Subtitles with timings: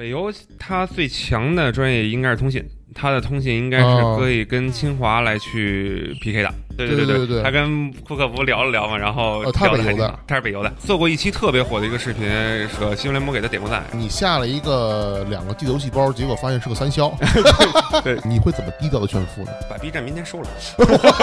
[0.00, 6.50] 北邮它最强的专业应该是通信，它的通信应该是哦可以跟清华来去 PK 的。
[6.74, 13.84] 对对对对对他跟库克不聊了聊嘛，然后哦他是北邮的他是北邮的，做过一期特别火的一个视频，是个新闻联播给他点过赞。
[13.92, 17.14] 你下了一个两个地游戏包，结果发现是个三消，
[18.02, 19.52] 对你会怎么低调的炫富呢？
[19.68, 20.48] 把 B 站明天收了，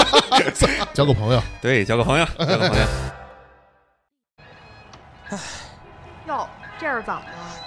[0.93, 2.85] 交个朋友，对，交个朋友，交个朋友。
[6.27, 6.47] 哟，
[6.79, 7.66] 这是怎么了？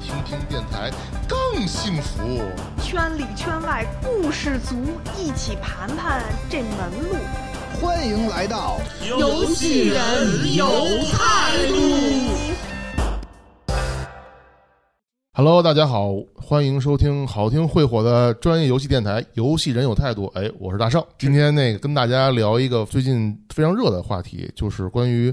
[0.00, 0.90] 听听电台
[1.28, 2.40] 更幸福。
[2.82, 4.76] 圈里圈外故事足，
[5.18, 7.16] 一起盘盘这门路。
[7.80, 10.66] 欢迎来到游戏人有
[11.12, 11.74] 态度。
[15.32, 20.26] Hello，大家好，欢迎收听好听会火的专业游戏电台《游戏人有态度》。
[20.38, 25.32] 哎，我是大圣，今天那个跟大家聊一个最近非常热的话题，就是关于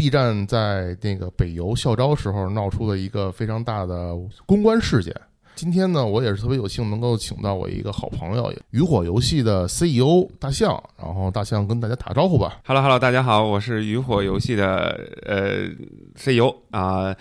[0.00, 5.14] B 站在那个北邮校招时候闹出了一个非常大的公关事件。
[5.60, 12.60] 今天呢，我也是特别有幸能够请到我一个好朋友，鱼火游戏的 CEO 大象，然后大象跟大家打个招呼吧。
[12.64, 15.68] Hello Hello，大家好，我是渔火游戏的呃
[16.16, 17.14] CEO 啊，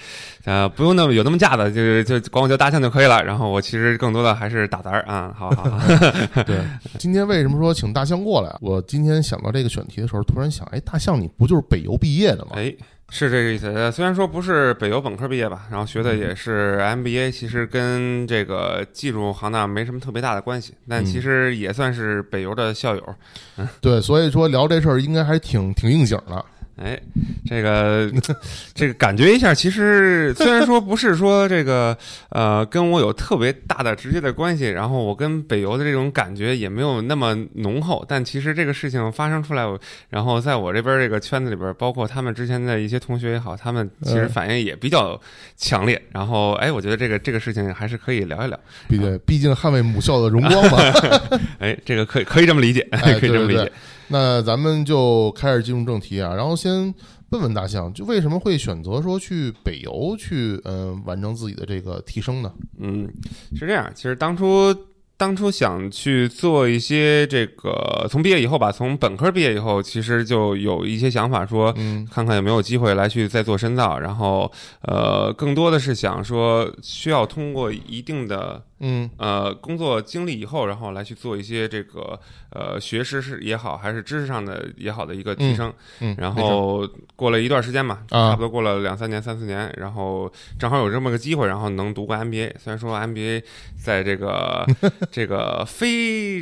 [0.45, 3.21] 呃不用那么有那么架子，就就管我叫大象就可以了。
[3.21, 5.77] 然后我其实更多的还是打杂儿啊，好好好。
[6.47, 6.61] 对，
[6.97, 8.57] 今天为什么说请大象过来？
[8.61, 12.51] 我今天想到这个选题的时候，突然想，哎，大象你不就是北邮毕业的吗？
[12.53, 12.73] 哎，
[13.09, 13.67] 是这个意思。
[13.67, 23.15] 呃虽然说不是北邮本科毕业吧，然后学的也是 MBA，其实跟这个技术行当没什么特别大的关系，但其实也算是北邮的校友。
[23.81, 26.45] 对，所以说聊这事儿应该还挺挺应景的。
[26.81, 26.97] 哎，
[27.45, 28.09] 这个
[28.73, 31.98] 这个感觉一下，其实虽然说不是说这个
[32.30, 39.65] 呃跟我有特别大的直接的关系，然后我跟北邮的这种感觉也没有那么浓厚，但其实这个事情发生出来，
[40.09, 45.20] 然后在我这边这个圈子里边，包括他们之前的一些同学也好，他们其实嗯反应也比较
[45.58, 46.02] 强烈。
[46.11, 48.58] 然后哎，我觉得这个这个事情还是可以聊一聊。
[48.87, 50.77] 毕竟毕竟捍卫母校的荣光嘛。
[51.59, 53.59] 哎，这个可以可以这么理解，哎， 可以这么理解。
[53.59, 53.71] 对对对。
[54.09, 56.93] 那咱们就开始进入正题啊，然后先
[57.30, 62.52] 问问大象，就为什么会选择说去北邮去嗯、呃完成自己的这个提升呢？
[62.80, 63.08] 嗯，
[63.55, 63.89] 是这样。
[63.93, 64.75] 其实当初
[65.15, 73.99] 当初想去做一些这个，从毕业以后吧，从本科毕业以后，其实就有一些想法说，嗯看看有没有机会来去再做深造。
[73.99, 74.52] 然后，
[74.83, 82.19] 呃，更多的是想说，需要通过一定的嗯呃工作经历以后，然后来去做一些这个
[82.51, 85.73] 呃学识是也好，还是知识上的也好的一个提升。
[85.99, 92.53] 嗯，然后过了一段时间嘛，啊差不多过了两三年、三四年，然后正好有这么个机会，然后能读个 MBA。
[92.57, 93.43] 虽然说 MBA
[93.77, 94.65] 在这个
[95.11, 96.41] 这个非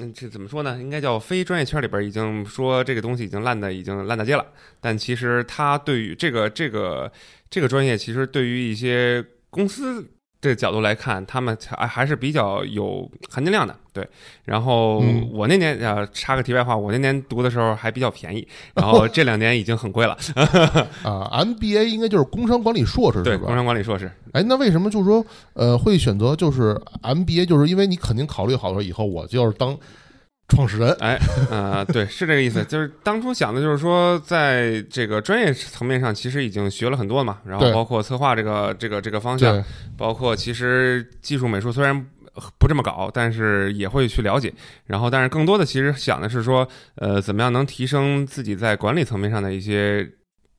[0.00, 0.78] 嗯这怎么说呢？
[0.80, 4.44] 应该叫非专业圈里边已经说这个东西已经烂的已经烂大街了，
[4.80, 7.12] 但其实它对于这个这个
[7.48, 10.04] 这个专业，其实对于一些公司。
[10.42, 14.06] 这个角度来看，他们还还是比较有含金量的，对。
[14.44, 20.16] 然后嗯我那年啊，插个题外话，我那年读的时候还比较便宜，然后 这两年已经很贵了。
[21.04, 23.46] 啊，MBA 应该就是工商管理硕士，是吧？
[23.46, 24.10] 工商管理硕士。
[24.32, 27.46] 哎，那为什么就是说呃会选择就是 MBA？
[27.46, 29.78] 就是因为你肯定考虑好了以后，我就是当
[30.52, 30.94] 创始人。
[31.00, 31.18] 哎，
[31.50, 32.62] 呃，对，是这个意思。
[32.64, 39.64] 就是当初想的就是说，在这个专业层面上，其实已经学了很多嘛，然后包括策划这个这个这个方向，
[39.96, 42.06] 包括其实技术美术虽然
[42.58, 44.52] 不这么搞，但是也会去了解。
[44.86, 50.06] 然后，但是更多的其实想的是说，呃，怎么样能提升自己在管理层面上的一些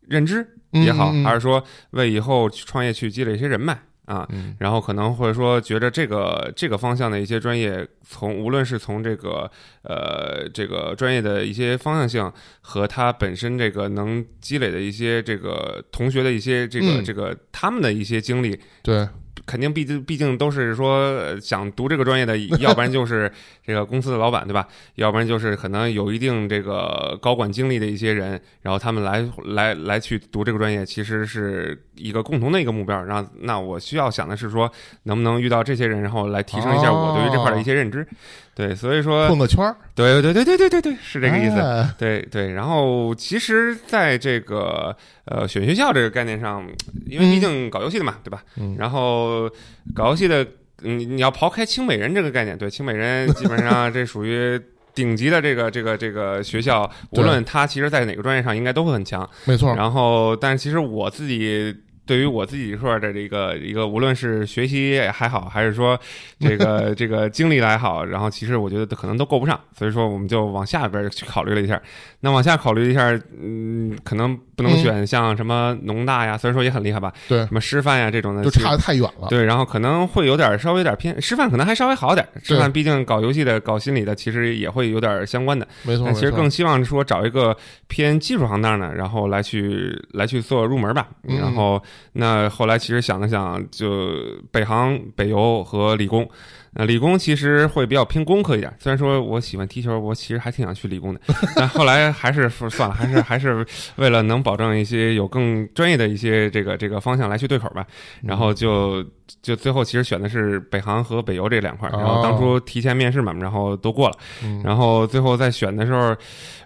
[0.07, 4.27] 认知也好，嗯嗯嗯还是说为以后去创业去积累一些人脉啊。
[4.31, 9.49] 嗯然后可能会说，觉着这个这个方向的一些专业，从无论是从这个
[9.83, 19.07] 呃这个专业的一些方向性，和他本身这个能积累的一些这个同学的一些这个、嗯这个他们的一些经历，对，
[19.45, 23.31] 肯定毕竟毕竟都是说呃想读这个专业的， 要不然就是
[23.65, 24.67] 这个公司的老板，对吧？
[24.95, 33.03] 要不然就是可能有一定这个高管经历的一些人，然后他们来来来去读这个专业，其实是一个共同的一个目标。
[33.03, 34.71] 然后那我需要想的是说，
[35.03, 38.07] 能不能遇到这些人，然后来提升一下我对于这块的一些认知。
[38.55, 41.59] 对，所以说混个圈儿，对对对对对对对，是这个意思。
[41.59, 44.95] 哎对对，然后其实在这个
[45.25, 46.67] 呃选学校这个概念上，
[47.07, 48.43] 因为毕竟搞游戏的嘛，对吧？
[48.57, 49.49] 嗯然后
[49.95, 50.45] 搞游戏的
[50.83, 54.59] 嗯，你要刨开清美人这个概念，对清美人基本上这属于
[54.93, 59.27] 顶级的这个这个这个学校，无论他其实在哪个专业上应该都会很强。
[59.45, 65.97] 没错，然后，但是其实我自己对于我自己说的这个一个，无论是学习还好，还是说
[66.39, 71.81] 这个 这个经历来好，然后其实我觉得可能都够不上，所以说我们就往下边去考虑了一下。
[72.19, 73.09] 那往下考虑一下，
[73.41, 79.27] 嗯，可能不能嗯选像什么农大呀，虽然说也很厉害吧，对什，么师范呀这种的，就差的太远了。
[79.29, 82.27] 对，然后可能会有点稍微有点偏师范，可能还稍微好点。
[82.41, 85.67] 师范毕竟搞游戏的、搞心理的，其实也会有点相关的。
[85.83, 87.55] 没错，但其实更希望说找一个
[87.87, 91.07] 偏技术行当的，然后来去来去做入门吧。
[91.27, 91.81] 嗯然后
[92.13, 94.11] 那后来其实想了想，就
[94.51, 96.29] 北航、北邮和理工。
[96.75, 101.21] 那，理工其实会比较偏工科一点，虽然说我喜欢踢球，我其实还挺想去理工的，
[101.55, 103.63] 但后来还是算了，还是还是
[103.97, 107.85] 为了能保证一些有更专业的一些这个这个方向来去对口吧，
[108.23, 109.05] 然后就
[109.43, 114.17] 就最后其实选的是北航和北邮这两块，然后当初提前面试嘛，然后都过了。
[114.43, 116.15] 嗯然后最后在选的时候，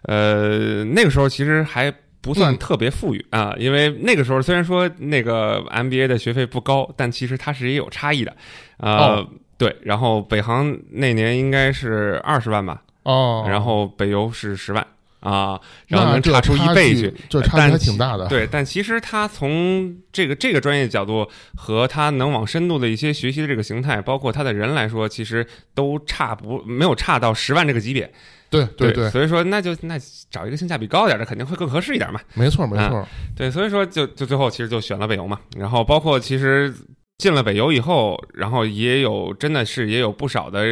[0.03, 8.35] 呃，那个时候其实还不算嗯特别富裕、啊，因为那个时候虽然说那个 MBA 的学费不高，但其实它是也有差异的，
[8.77, 9.75] 呃，哦对。
[9.83, 14.85] 然后北航那年应该是二十万吧，哦，然后北邮是十万
[15.19, 18.27] 啊，然后能差出一倍去距，，这差距还挺大的。
[18.27, 28.11] 对，但其实他从这个这个专业角度和他能往深度的一些学习的这个形态，包括他的人来说，其实都差不没有差到十万这个级别。
[28.49, 29.97] 对对对，所以说那就那
[30.29, 32.19] 找一个性价比高一点的，肯定会更合适一点嘛。
[32.33, 33.07] 没错没错。
[33.35, 35.39] 对，所以说就就最后其实就选了北邮嘛。
[35.57, 36.73] 然后包括其实
[37.17, 40.65] 进了北邮以后，然后也有真的是也有不少的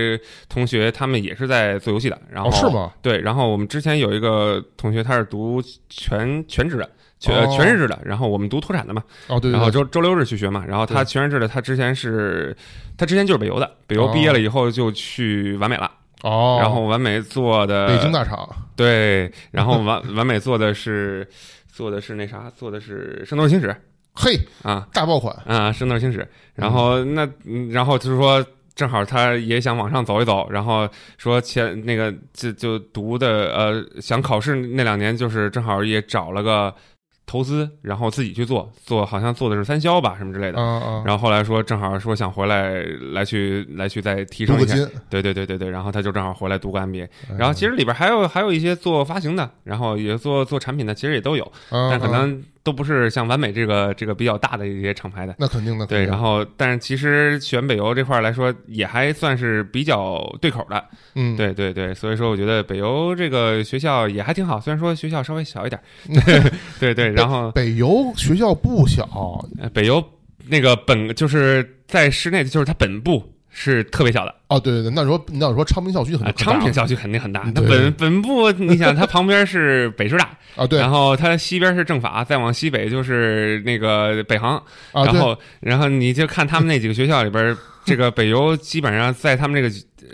[0.47, 2.21] 同学，他们也是在做游戏的。
[2.29, 2.65] 然后、哦，是？
[2.69, 2.91] 吗？
[3.01, 6.89] 对，然后我们之前有一个同学，他是读全全职的。
[7.17, 12.55] 全哦全日制的，然后我们读脱产的嘛，哦，对对对，然后周周六日去学嘛，然后他全日制的，他之前是，
[12.97, 15.89] 他之前就是北邮的，北邮哦毕业了以后就去完美了，哦，
[16.59, 21.27] 然后完美做的北京大厂，对，然后完完美做的是
[21.67, 23.67] 做的是那啥，做的是《圣斗士星矢》
[24.13, 24.87] 嘿，啊。
[24.91, 26.19] 大爆款，啊，《圣斗士星矢》。
[26.55, 28.43] 然后那嗯然后就是说，
[28.73, 30.87] 正好他也想往上走一走，然后
[31.17, 36.73] 说前那个就就读的呃想考试那两年，就是正好也找了个
[37.25, 40.59] 投资，然后自己去做做，好像做的是三销吧什么之类的。
[40.59, 42.83] 嗯嗯，然后后来说正好说想回来
[43.13, 44.75] 来去来去再提升一下，
[45.09, 47.05] 对对对对对，然后他就正好回来读个 MBA。
[47.05, 47.35] 哎。
[47.37, 52.11] 然后其实里边还有还有一些做发行的，然后也做做产品的，其实也都有，嗯但可嗯。
[52.11, 55.35] 能都不是像完美这个这个比较大的一些厂牌的。
[55.37, 60.83] 那肯定的，对，然后后但是其实选北邮这块儿来说，也还算是比较对口的。
[61.13, 65.79] 嗯，对对对，所以说我觉得北邮这个学校也还挺好，虽然说学校稍微小一点。
[66.79, 69.05] 对对，然后北邮学校不小，
[69.59, 70.03] 呃北邮
[70.47, 73.23] 那个本就是在室内，就是它本部
[73.57, 74.35] 是特别小的。
[74.49, 76.31] 哦，对对对，那时候你要说昌平校区很大。
[76.33, 80.77] 昌平校区肯定很大，嗯那本本部你想，它旁边是北师大， 啊，对。
[80.77, 84.61] 然后它西边是政法，再往西北就是那个北航，
[84.91, 87.55] 然后然后你就看他们那几个学校里边，
[87.87, 89.73] 这个北邮基本上在他们这个。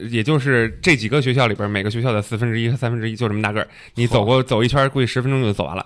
[0.09, 5.85] 也就是这几个学校里边，每个学校的四分之一和三分之一就这么大个儿，你走过走一圈，估计十分钟就走完了。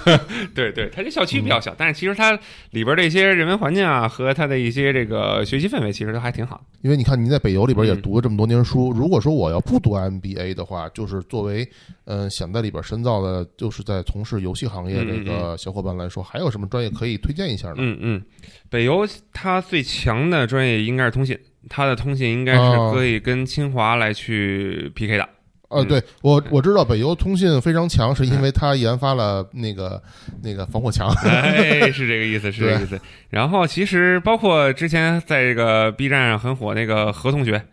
[0.54, 2.32] 对对，它这校区比较小，但是其实它
[2.70, 6.64] 里边的一些人文环境啊，和它的一些这个学习氛围，其实都还挺好。
[6.80, 11.68] 因为你看你在北邮里边也嗯读了这么多年书，如果说我要不读 MBA 的话，就是作为
[12.04, 17.74] 嗯、呃想在里边深造的，就是在从事游戏行业这嗯个小伙伴来说，还有什么专业可以推荐一下呢？
[17.78, 18.22] 嗯嗯，
[18.68, 25.28] 北邮它最强的专业应该是通信，它的通信应该是哦可以跟清华来去 PK 的。
[25.68, 30.02] 呃，嗯对我我知道北邮通信非常强，是因为它研发了那个
[30.42, 31.08] 那个防火墙。
[31.24, 33.00] 哎， 是这个意思，是这个意思。
[33.30, 37.64] 然后其实包括之前在这个 B 站上很火那个何同学，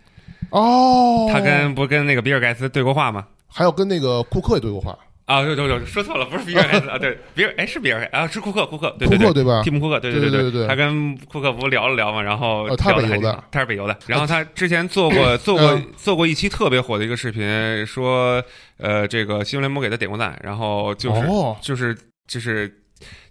[0.52, 3.26] 哦，他跟不跟那个比尔盖茨对过话吗？
[3.52, 9.28] 还有跟那个库克也对过话，啊，对对对，说错了，不是比尔盖茨啊，对，比尔哎是比尔盖啊，是库克，库克，对对对。
[9.28, 9.70] 库克对吧蒂？
[9.70, 13.98] 姆·库克，对对对对对对他跟库克不聊了聊嘛，然后呃他聊得北邮的他是北邮的。
[14.08, 18.44] 然后他之前做过 做过嗯做过一期特别火的一个视频，说
[18.78, 21.96] 呃这个新闻联播给他点过赞，然后就是哦，就是
[22.28, 22.82] 就是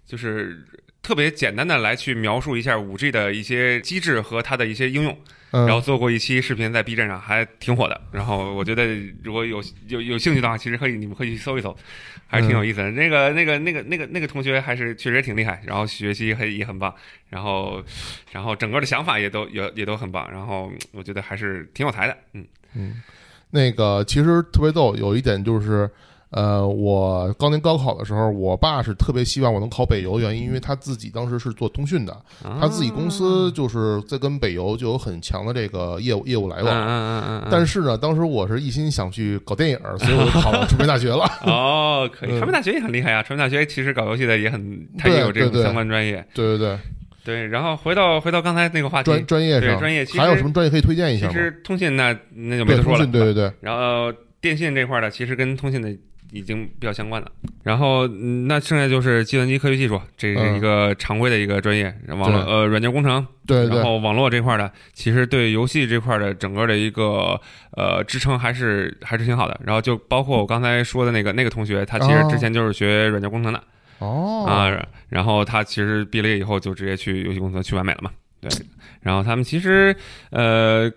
[0.05, 0.57] 就是
[1.01, 5.17] 特别简单的来去描述一下五 G 的一些机制和它的一些应用，嗯，
[5.51, 7.99] 然后做过一期视频在 B 站上还挺火的。
[8.11, 8.85] 然后我觉得
[9.23, 11.75] 如果有有有兴趣的话，其实可以你们可以去搜一搜，
[12.27, 12.91] 还是挺有意思的。
[12.91, 16.93] 那个那个那个那个那个同学还是确实挺厉害，然后学习很也很棒，
[17.29, 17.83] 然后
[18.31, 22.17] 然后整个的想法也都也也都很棒，然后我觉得还是挺有才的。
[22.33, 23.01] 嗯嗯，
[23.51, 25.89] 那个其实特别逗，有一点就是，
[26.31, 32.15] 呃，我当年高考的时候，我爸是特别希望我能考北邮，原因因为他自己当时是做通讯的，
[32.61, 36.75] 他自己公啊司就是在跟北邮就有很强的这个业务业务来嗯往。
[36.75, 41.25] 嗯嗯嗯嗯，但是呢，当时我是一心想去搞电影，所以我就考了传媒大学了。
[41.45, 43.23] 哦，可以，嗯传媒大学也很厉害啊！
[43.23, 46.23] 传媒大学其实搞游戏的也很，它也有这种对对相关专业。
[46.35, 46.77] 对对对，
[47.25, 51.31] 对，然后回到回到刚才那个话题专，专业上对专业其实还有什么专业可以推荐一下吗？
[51.33, 55.89] 其实通信那那就没对，得说了通讯，，对对对，然后电信这块儿的，其实跟通信的
[56.31, 57.31] 已经比较相关了。
[57.63, 67.39] 然后，嗯那剩下就是计算机科学技术，这是嗯一个常规的一个专业，网络呃软件工程，对对然后网络这块儿的，其实对游戏这块儿的整个的一个
[67.71, 69.59] 呃支撑还是还是挺好的。
[69.63, 73.63] 然后就包括我刚才说的那个那个同学，他其实之前就是学软件工程的、
[73.99, 78.11] 哦啊，然后他其实毕了业以后就直接去游戏公司去完美了嘛。
[78.41, 78.49] 对，
[79.01, 79.95] 然后他们其实
[80.31, 80.89] 呃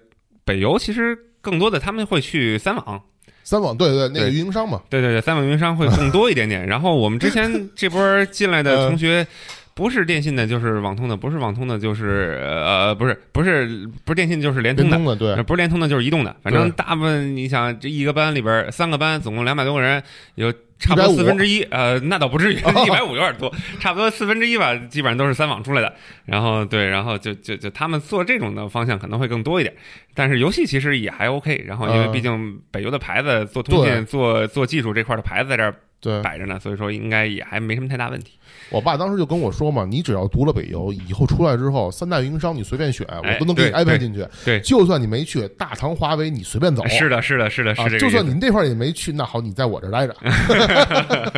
[0.44, 3.02] 北邮其实更多的他们会去三网。
[3.44, 6.64] 三网对对对，那个运营商嘛，对对对，三网运营商会更多一点点。
[6.68, 9.26] 然后我们之前 这波进来的同学，
[9.74, 14.96] 不是电信的，就是网通的；不是网通的，就是呃，不是不是不是电信，就是联通的。
[14.96, 16.34] 通的对呃，不是联通的，就是移动的。
[16.42, 20.02] 反正大部分，你想这一个班里边三个班，总共两百多个人，
[20.34, 25.94] 有差不多150四分之一，呃，那倒不至于， 一百五有点多，差不多四分之一吧，基本上都是三网出来的。
[26.24, 29.72] 然后对，然后就就就他们做这种的方向可能会更多一点，
[30.12, 31.64] 但是游戏其实也还 OK。
[31.66, 36.20] 然后因为嗯毕竟北邮的牌子做通信、做做技术这块的牌子在这儿对。
[36.20, 38.32] 摆着呢，所以说应该也还没什么太大问题。
[38.72, 44.26] 我爸当时就跟我说嘛，你只要读了北邮，以后出来之后，三大运营商你随便选，哎我都能给你安排进去。
[44.44, 46.86] 对就算你没去，大唐、华为你随便走。
[46.88, 47.98] 是的，是的，是的，是。
[47.98, 50.14] 就算您这块儿也没去，那好，你在我这儿待着。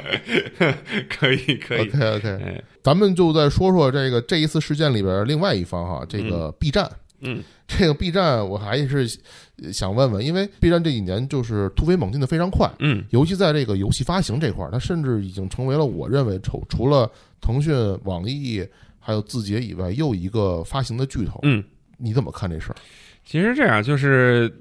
[1.08, 1.88] 可以，可以。
[1.88, 6.90] OK OK，哎，咱们就再说说这个这一次事件里边另外一方哈，这个 B 站。
[7.20, 9.08] 嗯这个 B 站我还是
[9.62, 18.66] 呃想问问，因为 B 站这几年就是突飞猛进的非常快，嗯尤其在这个游戏发行这块儿，它甚至已经成为了我认为除除了腾讯、网易
[18.98, 21.40] 还有字节以外，又一个发行的巨头。
[21.42, 21.62] 嗯。
[21.96, 22.76] 你怎么看这事儿？
[23.24, 24.52] 其实这样就是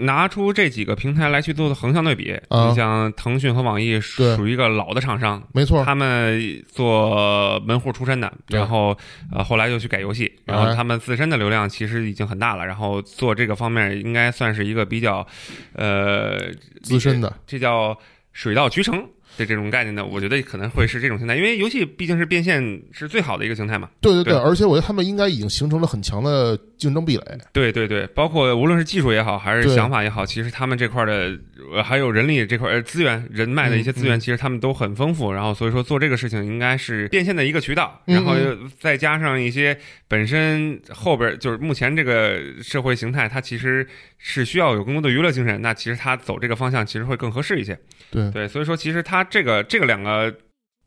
[0.00, 2.32] 拿出这几个平台来去做的横向对比。
[2.48, 8.96] 啊你像腾讯和网易属于一个老的厂商，没错，他们做门户出身的，然后
[9.32, 15.26] 呃后来又去改游戏，然后哎他们自身的流量其实已经很大了，然后做这个方面应该算是一个比较
[15.74, 16.38] 呃
[16.82, 17.96] 资深的，这叫
[18.32, 19.06] 水到渠成。
[19.40, 23.88] 的这种概念呢，我觉得可能会是这种形态，因为游戏毕竟是变现是最好的一个形态嘛。
[24.00, 27.38] 对对对，对而且我觉得他们应该已经形成了很强的竞争壁垒。
[27.52, 31.36] 对对对，包括无论是技术也好，还是想法也好，其实他们这块的呃
[31.82, 35.32] 还有人力这块呃资源、人脉的一些资源，嗯其实他们都很丰富。
[35.32, 43.86] 然后所以说做这个事情应该是变现的一个渠道，嗯然后又再加上一些本身后边就是目前这个社会形态，它其实
[44.18, 45.60] 是需要有更多的娱乐精神。
[45.62, 47.78] 那其实它走这个方向其实会更合适一些。
[48.10, 50.34] 对对，所以说其实它这个这个两个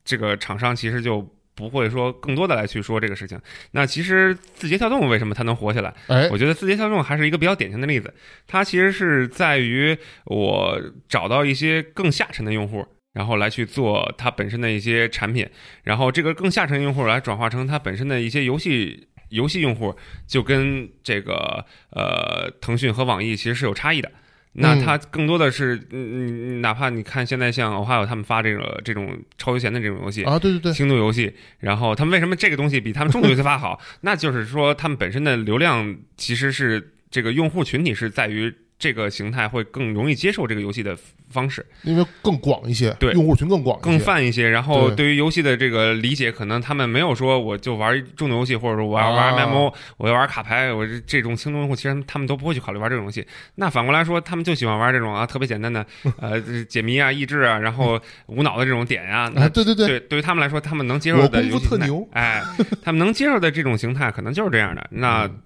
[0.03, 1.27] 这个厂商其实就。
[1.55, 3.39] 不会说更多的来去说这个事情。
[3.71, 5.93] 那其实字节跳动为什么它能火起来？
[6.07, 8.13] 哎，我觉得字节跳动还是一个比较典型的例子，
[8.47, 15.47] 它其实是在于我找到一些更下沉的用户，然后来去做它本身的一些产品，
[15.83, 19.95] 然后这个更下沉用户来转化成它本身的一些游戏游戏用户，
[20.27, 24.11] 就跟这个呃腾讯和网易其实是有差异的。
[24.53, 33.79] 那它更多的是，嗯，嗯哪怕你看现在像 Ohio 他们发这个这种超休闲的这种游戏，啊，对对对，轻度游戏，然后他们为什么这个东西比他们重度游戏发好？
[34.01, 40.93] 那就是说他们本身的流量其实是这个用户群体是在于这个形态会更容易接受这个游戏的
[41.29, 44.49] 方式，因为更广一些，对用户群更广一些，更泛一些。
[44.49, 53.25] 然后对对于游戏的这个理解，可能他们没有说我就玩重度游戏，或者说我要玩啊 MMO，、我要玩卡牌，我这这种轻度用户，其实他们都不会去考虑玩这种游戏。
[53.55, 55.85] 那反过来说，他们就喜欢玩这种啊特别简单的
[56.19, 62.43] 呃解谜啊、益智啊，然后无脑的这种点呀、那啊，对对对，对，对于他们来说，他们能接受的游戏形态夫特牛，哎，
[62.83, 64.85] 他们能接受的这种形态可能就是这样的。
[64.91, 65.39] 那嗯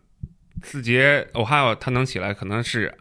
[0.59, 2.91] 字节 Ohio 它能起来，可能是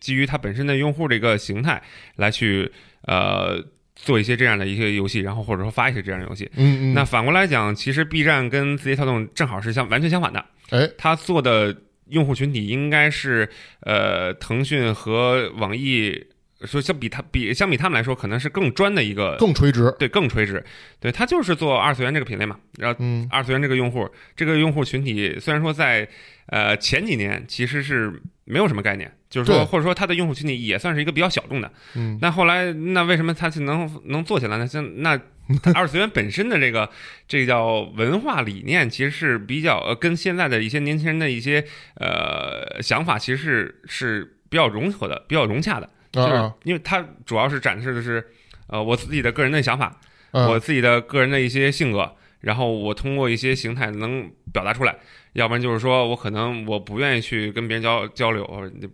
[0.00, 1.82] 基于它本身的用户这个形态
[2.16, 2.70] 来去
[3.02, 3.62] 呃
[3.94, 6.50] 做一些这样的一些游戏，然后或者说发一些这样的游戏。
[6.56, 11.76] 嗯嗯，那反过来讲，其实 B 站跟字节跳动正好是相完全相反的，哎，它做的
[12.08, 13.48] 用户群体应该是
[13.80, 16.26] 呃腾讯和网易。
[16.64, 20.64] 说相比他比相比他们来说，可能是更专的一个更垂直，对更垂直，
[20.98, 26.08] 对它就是做二次元这个品类嘛，然后嗯二次元这个用户，这个用户群体虽然说在
[26.46, 34.66] 呃前几年其实是没有什么概念，就是说或者说它的用户群体也算是一个比较小众的，嗯，那后来那为什么它是能能做起来呢？
[34.66, 35.18] 像那
[35.62, 36.88] 它二次元本身的这个
[37.26, 41.64] 这个叫文化理念，其实是比较呃跟现在的一些年轻人的一些
[41.96, 45.88] 呃想法，其实是是比较融合的，比较融洽的。
[46.12, 48.24] 就是因为它主要是展示的是
[48.68, 54.96] 呃我自己的个人的想法，嗯我自己的个人的一些性格，然后我通过一些形态能表达出来。
[55.36, 58.44] 要不然就是说我可能我不愿意去跟别人交交流，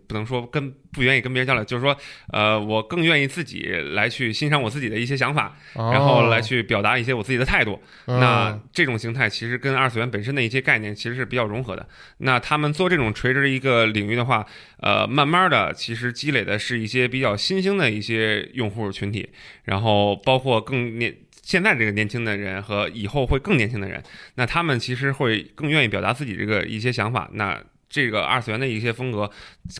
[0.07, 1.95] 不能说跟不愿意跟别人交流，就是说，
[2.31, 3.61] 呃，我更愿意自己
[3.93, 7.79] 来去欣赏我自己的一些想法，然后来去表达一些我自己的态度。
[8.05, 11.87] 哦那这种形态其实跟二次元本身的一些概念其实是比较融合的。
[12.17, 14.45] 那他们做这种垂直的一个领域的话，
[14.81, 19.29] 呃，慢慢的其实积累的是一些比较新兴的一些用户群体，
[19.63, 21.15] 然后包括更年。
[21.43, 24.01] 现在这个年轻的人和以后会更年轻的人，
[24.35, 27.29] 那他们其实会更愿意表达自己这个一些想法。
[27.33, 29.29] 那这个二次元的一些风格，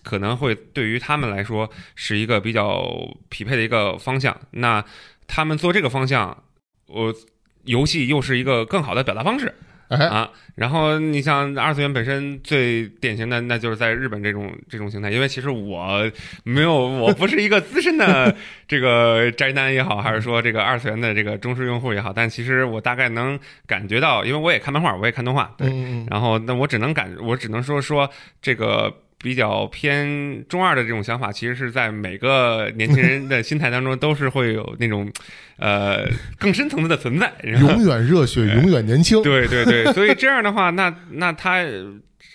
[0.03, 4.37] 可能会对于他们来说是一个比较匹配的一个方向。
[4.51, 4.85] 那
[5.25, 6.43] 他们做这个方向，
[6.87, 7.15] 我
[7.63, 9.55] 游戏又是一个更好的表达方式。
[9.93, 16.09] 哎，啊，然后你像二次元本身最典型的，那就是在日本这种这种形态，因为其实我
[16.43, 18.35] 没有，我不是一个资深的
[18.67, 25.67] 这个宅男也好，还是说这个二次元的这个忠实用户也好，但其实我大概能感觉到，因为我也看漫画，我也看动画，对，
[26.09, 28.09] 然后那我只能感，我只能说说
[28.41, 28.93] 这个。
[29.23, 35.09] 比较偏中二的这种想法，其实是在每个年轻人的心态当中都是会有那种，
[35.57, 36.05] 呃，
[36.37, 37.31] 更深层次的存在。
[37.41, 39.23] 然后永远热血，永远年轻。
[39.23, 41.63] 对对对，所以这样的话，那 那他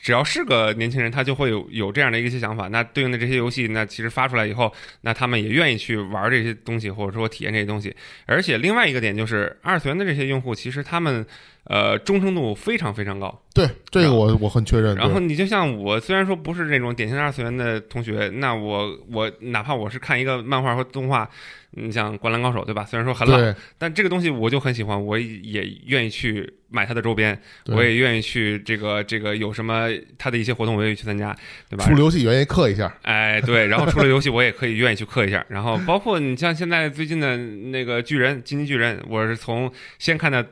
[0.02, 2.68] 只要是个年轻人，他就会有有这样的一些想法。
[2.68, 7.94] 那对应的这些游戏，那其实发出来以后，那他们也愿意去玩这些东西，或者说体验这些东西。
[8.24, 11.26] 而且另外一个点就是，二次元的这些用户，其实他们
[11.68, 13.42] 呃忠诚度非常非常高。
[13.54, 14.94] 对，这个我我很确认。
[14.96, 21.28] 然后你就像我，虽然说不是那种典型的二次元的同学，那我我哪怕我是看一个漫画或动画，
[21.72, 22.84] 你像《灌篮高手》对吧？
[22.84, 31.36] 虽然说很老，对但这个东西我就很喜欢，我也愿意去买它的周边，我也愿意去这个这个有什么它的一些活动，我也愿意去参加，
[31.68, 31.94] 对吧出？
[31.94, 32.96] 了游戏愿意氪一下。
[33.02, 35.44] 哎，对，然后出了游戏，我也可以愿意去氪一下。
[35.48, 40.46] 然后包括你像现在最近的那个巨人，金鸡巨人，我是从先看的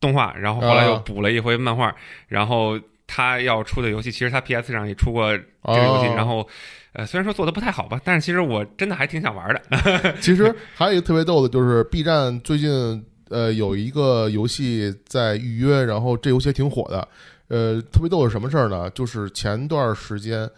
[0.00, 1.94] 动画，然后后来又啊补了一回漫画，
[2.28, 6.48] 然后他要出的游戏，其实他 PS 上也出过这个游戏，哦然后。
[6.92, 10.12] 呃，虽然说做的不太好吧，但是其实我真的还挺想玩的。
[10.20, 17.06] 其实还有一个特别逗的，就是 B 站最近呃有一个游戏在预约，然后这游戏还挺火的。
[17.46, 18.90] 呃，特别逗是什么事儿呢？
[18.90, 20.50] 就是前段时间，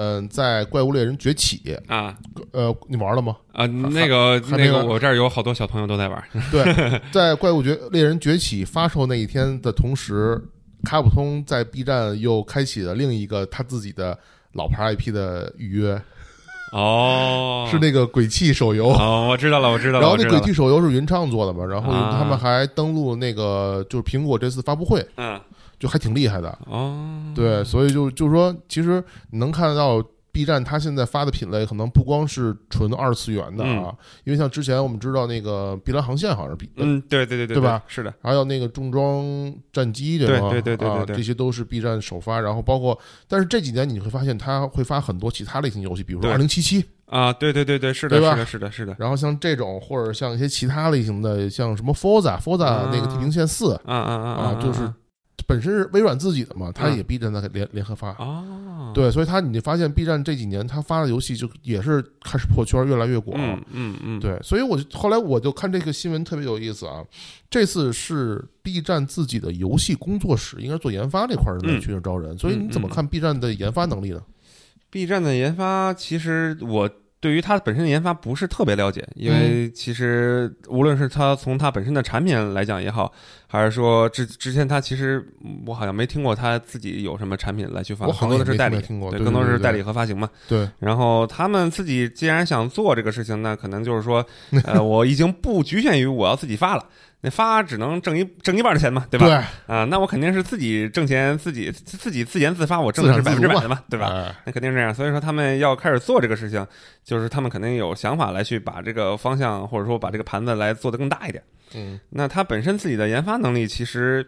[0.00, 1.60] 嗯、在《怪物猎人崛起》，
[1.92, 2.16] 啊
[2.52, 3.36] 呃，你玩了吗？
[3.52, 6.22] 啊，那个那个，我这儿有好多小朋友都在玩。
[6.52, 6.62] 对，
[7.10, 10.40] 在《怪物崛猎人崛起》发售那一天的同时，
[10.84, 14.16] 卡普通在 B 站又开启了另一个他自己的
[14.52, 16.00] 老牌 IP 的预约，
[16.72, 18.90] 哦， 是那个《鬼泣》手游。
[18.90, 20.00] 哦，我知道了，我知道了。
[20.06, 25.40] 然后那《鬼泣》手游是云畅做的嘛，然后啊他们还登录那个就是苹果这次发布会，嗯，
[25.78, 26.58] 就还挺厉害的。
[26.66, 33.92] 哦，对，所以就就是说，其实你能看得到 B 站它现在发的品类，可能不光是纯二次元的啊，
[34.24, 37.82] 因为像之前我们知道那个《碧蓝航线》好像是嗯，对对对对对吧？
[37.88, 39.24] 是的，还有那个重装
[39.72, 40.50] 战机，对吗？
[40.50, 41.16] 对对对对啊，对。
[41.16, 46.32] 这些都是 B 站首发，然后包括，但是这几年你会发现它会发很多其他类型游戏，比如说对。
[46.32, 48.94] 二零七七，啊，对对对对，是的，是的，是的，是的。
[48.98, 54.80] 然后像这种或者像一些其他类型的，像什么 Forza，Forza 啊那个地平线四啊啊啊啊，就是
[55.46, 58.10] 本身是微软自己的嘛，它嗯也 B 站在联联合发。
[58.12, 63.40] 啊，对，所以它你就发现 B 站这几年它发的游戏就也是开始破圈，越来越广。
[63.40, 67.04] 嗯嗯嗯，对，所以我就后来我就看这个新闻特别有意思啊。
[67.50, 74.20] 这次是 B 站自己的游戏工作室，应该做研发这块儿人嗯来去招人，所以你怎么看 B 站的研发能力呢
[74.90, 83.12] ？B 站的研发，其实我对于它本身的研发不是特别了解，因为其实无论是它从它本身的产品来讲也好，
[83.46, 90.30] 还是说之之前它其实嗯我好像没听过它自己有什么产品来去发，更多的是代理对，对更多的是代理和发行嘛。
[90.48, 94.24] 对，然后他们自己既然想做这个事情，那可能就是说，
[94.64, 96.86] 呃，我已经不局限于我要自己发了。
[97.20, 99.26] 那发只能挣一挣一半的钱嘛，对吧？
[99.26, 99.34] 对
[99.74, 104.06] 啊，那我肯定是自己挣钱，自己自自己自研自发，我挣的是百分之百的嘛，对吧？
[104.08, 104.94] 哎那肯定是这样。
[104.94, 106.64] 所以说他们要开始做这个事情，
[107.02, 111.42] 就是他们肯定有想法来去把这个方向，或者说把这个盘子来做得更大一点。
[111.74, 114.24] 嗯，那他本身自己的研发能力其实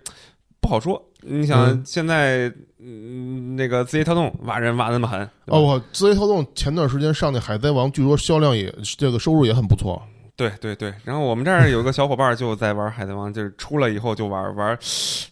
[0.61, 1.00] 不好说。
[1.22, 10.03] 你想嗯现在，嗯，那个字节跳动挖人挖得那么狠，哦，我字节跳动前段时间上那《海贼王》，据说销量也这个收入也很不错。
[10.40, 14.74] 对对对，然后我们这儿有个小伙伴就在玩《海贼王》，就是出来以后就玩玩，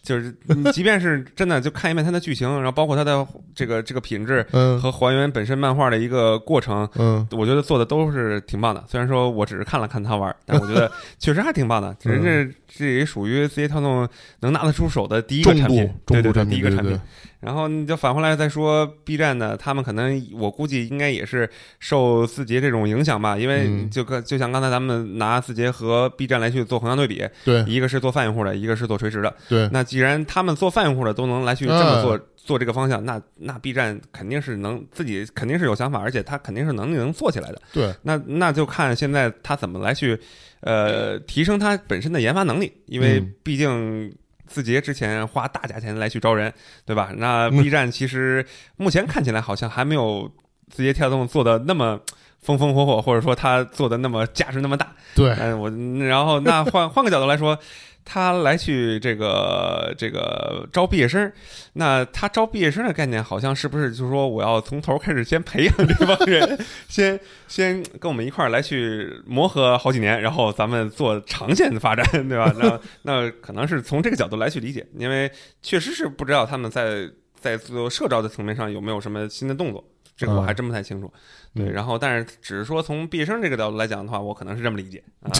[0.03, 8.83] 就是你即便是真的就看一遍它的剧情，然后包括它的这个这个品质嗯和还原本身漫画的一个过程，嗯，我觉得做的都是挺棒的。
[8.87, 11.95] 虽然说我只是看了看他玩，但我觉得 确实还挺棒的。
[11.99, 14.07] 只是这这也属于字节跳动
[14.41, 16.99] 能拿得出手的第一个产品，对对对第一个产品
[17.39, 21.49] 然后你就返回来再说 B 站呢，他们可能我估计应该也是
[21.79, 29.33] 受字节这种影响吧，因为嗯就跟就像刚才咱们拿字节和 B 站来去做横向对比，对一个是做泛用户的，一个是做垂直的。
[29.47, 37.61] 对，那既然他们做泛用户的都能来去这么做、做这个方向，那那 B 站肯定是能自己肯定是有想法，而且他肯定是能力能做起来的。
[37.71, 40.19] 对，那那就看现在他怎么来去
[40.59, 44.13] 呃提升他本身的研发能力，因为嗯毕竟。
[44.49, 46.51] 字节之前花大价钱来去招人，
[46.85, 47.11] 对吧？
[47.15, 50.29] 那嗯 B 站其实目前看起来好像还没有
[50.69, 51.99] 字节跳动做的那么
[52.41, 54.91] 风风火火，或者说他做的那么价值那么大。
[55.15, 55.69] 对，嗯，我
[56.05, 57.57] 然后那换换个角度来说，
[58.03, 61.31] 他来去这个这个招毕业生，
[61.73, 66.57] 那他招毕业生的概念好像是不是就是说我要从头开始先培养这帮人，
[66.87, 72.51] 先 先跟我们一块儿来去磨合好几年，然后咱们做长线的发展，对吧？
[72.57, 75.31] 那 那可能是从这个角度来去理解，因为
[75.61, 77.07] 确实是不知道他们在
[77.39, 79.83] 在做社招的层面上有没有什么新的动作。
[80.19, 81.09] 这个我还真不太清楚，
[81.55, 85.31] 嗯对，然后但是只是说从毕业生这个角度来讲的话，我可能是这么理解 啊，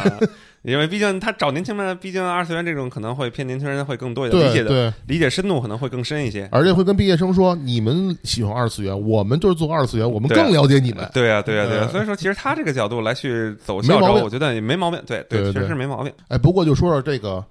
[0.61, 6.47] 因为毕竟他找年轻人，毕竟二次元这种可能会偏年轻人会更多一点，理解的理解深度可能会更深一些。
[6.49, 11.09] 而且会跟毕业生说，你们喜欢二次元，我们就是做二次元，我们更了解你们。
[11.13, 16.13] 对呀、对呀、对呀、呃所以说其实他这个角度来去走校招，我觉得也没毛病，对对对确实是没毛病。
[16.29, 17.45] 哎，不过就说说这个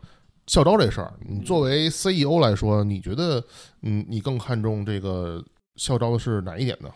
[0.47, 3.45] 校招这事儿，你作为 CEO 来说，你觉得，
[3.83, 5.45] 嗯，你更看重这个
[5.77, 6.88] 校招的是哪一点呢？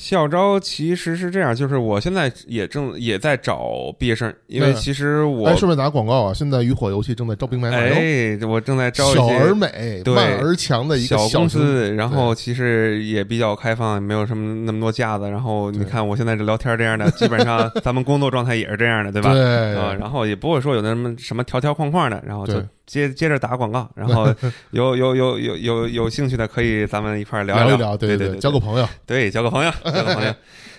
[0.00, 4.74] 校招其实是这样，就是我现在也正也在找毕业生，因为嗯。
[4.76, 15.28] 其实我哎，顺便打个广告啊，现在渔火游戏正在招兵买马哟，哎，我正在招一小而美、对慢而强的一个公司，然后其实也比较开放，没有什么那么多架子。
[15.28, 19.34] 然后你看我现在这聊天这样的， 基本上咱们工作状态也是这样的，对吧？
[19.34, 19.76] 对。
[19.76, 24.26] 啊，然后也不会说有那什么什么条条框框的，然后就对接接着打广告，然后
[24.72, 30.34] 有有有有有有兴趣的可以咱们一块儿聊聊，聊聊，对对对，交个朋友，对交个朋友， 交个朋友。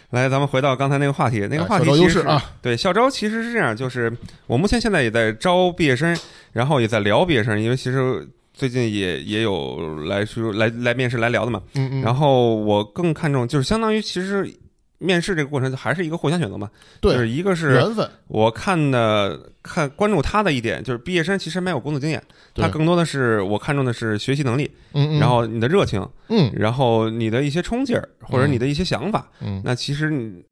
[0.10, 4.12] 来，咱们回到刚才那个话题，那个话题其实是啊，对校招其实是这样，就是
[4.46, 6.14] 我目前现在也在招毕业生，
[6.52, 11.62] 然后也在聊毕业生，因为其实最近也也有来说来来面试来聊的嘛。
[11.76, 14.54] 嗯嗯，然后我更看重就是相当于其实
[15.02, 16.70] 面试这个过程还是一个互相选择嘛，
[17.02, 22.22] 就是对一个是缘分，我看的看关注他的一点就是毕业生其实没有工作经验，
[22.54, 26.52] 他更多的是我看重的是学习能力，嗯嗯，然后你的热情，嗯。
[26.54, 29.28] 然后你的一些冲劲儿或者你的一些想法。
[29.42, 30.44] 嗯，那其实你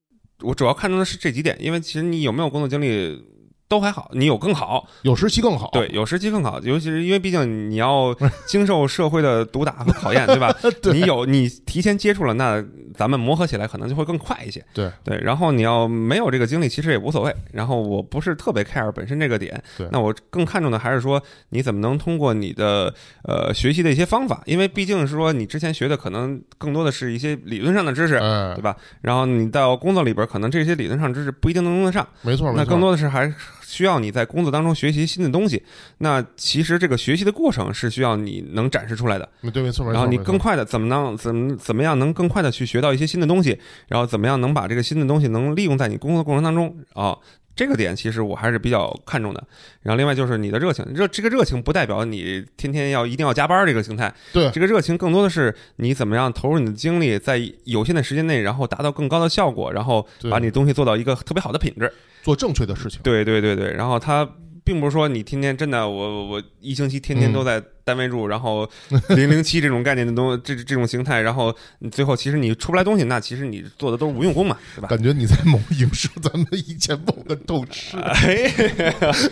[0.41, 3.23] 我主要看重的是这几点，因为其实你有没有工作经历
[3.69, 8.13] 都还好，你有更好，有时期更好，对，有时期更好，尤其是因为毕竟你要
[8.47, 10.51] 经受社会的毒打和考验，对吧？
[10.81, 12.61] 对你有你提前接触了，那
[12.95, 14.65] 咱们磨合起来可能就会更快一些。
[14.73, 17.33] 对对，然后你要没有这个经历，其实也无所谓。
[17.53, 22.91] 然后我不是特别 care 本身这个点，那我更看重的还是说你怎么能通过你的
[23.23, 28.15] 呃学习的一些方法，因为毕竟是说你之前学的可能更多的是一些理论上的知识。
[28.15, 28.75] 哎对，吧？
[29.01, 33.31] 然后你到工作里边，可能这些理论上知识不一定能用得上，没错，没错，那更多的是还
[33.69, 35.61] 需要你在工作当中学习新的东西。
[35.99, 47.15] 那其实这个学习的过程是需要你能展示出来的，对，没错，然后你更快的怎么能怎么怎么样能更快的去学到一些新的东西，然后怎么样能把这个新的东西能利用在你工作过程当中啊。
[47.59, 49.43] 这个点其实我还是比较看重的，
[49.81, 54.49] 然后另外就是你的热情，热这个热情不代表你天天要一定要加班这个形态，对。
[54.51, 61.91] 这个热情更多的是你怎么样投入你的精力，在有限的时间内，然后达到更高的效果，然后把你东西做到一个特别好的品质。
[62.23, 64.25] 做正确的事情，对对对对，然后他
[64.63, 68.69] 并不是说你天天真的我我我一星期天天都在单位住，然后
[69.09, 74.87] 零零七 这种概念的东这这种形态，然后你最后其实你出不来东西，那其实你做的都是无用功嘛，对吧？
[74.87, 78.51] 感觉你在某影射咱们以前某个斗士，哎，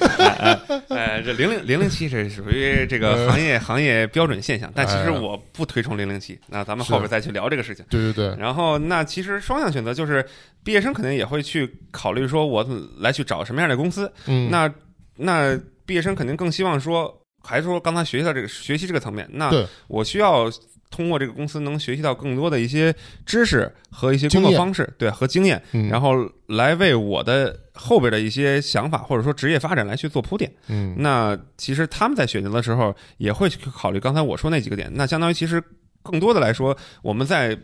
[0.18, 7.86] 哎哎，这零零零零七是属于这个行业行业标准现象，但其实哎我不推崇零零七，那咱们后边再去聊这个事情。
[7.90, 10.26] 对对对，然后，那其实双向选择就是
[10.64, 12.66] 毕业生肯定也会去考虑说，我
[13.00, 14.12] 来去找什么样的公司。
[14.26, 14.72] 嗯，那
[15.18, 19.50] 那毕业生肯定更希望说，还是说刚才学习到这个学习这个层面，那
[19.88, 20.52] 我需要
[20.90, 22.94] 通过这个公司能学习到更多的一些
[23.26, 30.52] 知识和一些工作方式，对和经验，嗯然后来为我的后边的一些想法或者说职业发展来去做铺垫。
[30.68, 34.92] 嗯，那其实他们在选择的时候也会去考虑刚才我说那几个点。
[34.94, 35.62] 那相当于其实
[36.04, 37.58] 更多的来说，我们在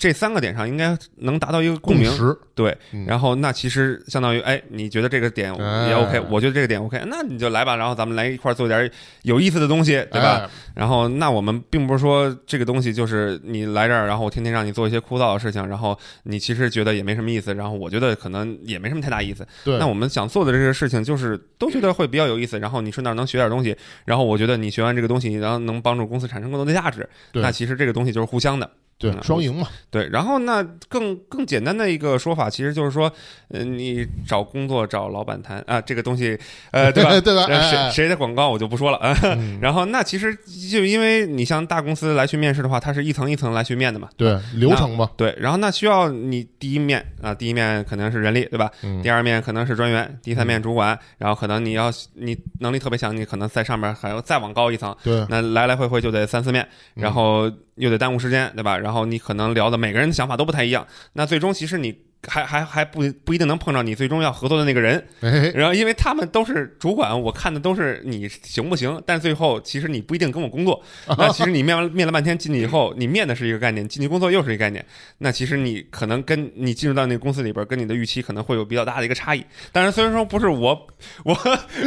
[0.00, 2.74] 这三个点上应该能达到一个共鸣，识，对。
[2.92, 8.90] 嗯然后那其实相当于，哎，你觉得这个点哎也 OK，、我觉得这个点 OK，那你就来吧，然后咱们来一块儿做点
[9.24, 10.40] 有意思的东西，对吧？
[10.44, 19.46] 哎然后那我们并不是说这个东西就是你来这儿，然后我天天让你做一些枯燥的事情，然后你其实觉得也没什么意思，然后我觉得可能也没什么太大意思。
[19.64, 28.70] 对，那我们想做的这些事情，就是都觉得会比较有意思，然后你顺道能学点东西，然后我觉得你学完这个东西，然后能帮助公司产生更多的价值，对那其实这个东西就是互相的。
[29.00, 33.10] 对嗯双赢嘛，对，然后那更更简单的一个说法，其实就是说，
[33.48, 36.38] 呃，你找工作找老板谈啊，这个东西，
[36.70, 37.10] 呃，对吧？
[37.18, 37.46] 对吧？
[37.70, 39.16] 谁谁的广告我就不说了啊。
[39.24, 40.34] 嗯 然后那其实
[40.70, 44.06] 就因为你像大公司来去面试的话，它是一层一层来去面的嘛。
[44.18, 48.70] 对流程嘛，对，然后那需要你第一面啊，第一面可能是人力，对吧？
[48.82, 56.62] 嗯第二面可能是专员，第三面主管，然后可能你要你能力特别强，你可能在上面还要再往高一层，对，那来来回回就得三四面，
[56.96, 57.50] 嗯然后
[57.80, 58.78] 又得耽误时间，对吧？
[58.78, 61.92] 然后你可能聊的每个人的想法都不太一样，那最终其实你
[62.28, 70.82] 还还还不不一定能碰上你最终要合作的那个人，哎，然后因为他们都是主管，我看的都是你行不行，但最后其实你不一定跟我工作，
[71.16, 74.84] 那其实你面完面了半天进去以后，你面的是一个概念，进去工作又是一个概念，
[75.18, 79.42] 那其实你可能跟你进入到那个公司里边，跟你的预期可能会有比较大的一个差异。
[79.72, 80.86] 当然，虽然说不是我
[81.24, 81.34] 我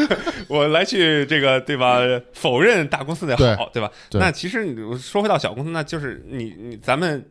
[0.50, 2.00] 我来去这个对吧，
[2.34, 3.92] 否认大公司的好，对吧？
[4.14, 7.24] 那其实你说回到小公司，那就是你你咱们。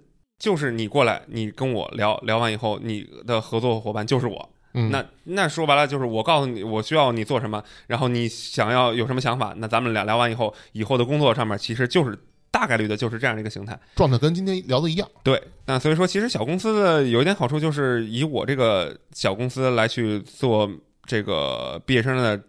[0.42, 4.90] 就是你过来，你跟我聊聊完以后，你的合作伙伴就是我，嗯。
[4.90, 12.18] 那那说白了就是我告诉你我需要你做什么，然后你想要有什么想法，那咱们俩聊完以后，以后的工作上面其实就是
[12.50, 13.78] 大概率的就是这样的一个形态。
[13.94, 20.68] 状态跟今天聊的一样，对，那所以说其实小公司的有一点好处就是以我这个小公司来去做
[21.06, 22.42] 这个毕业生的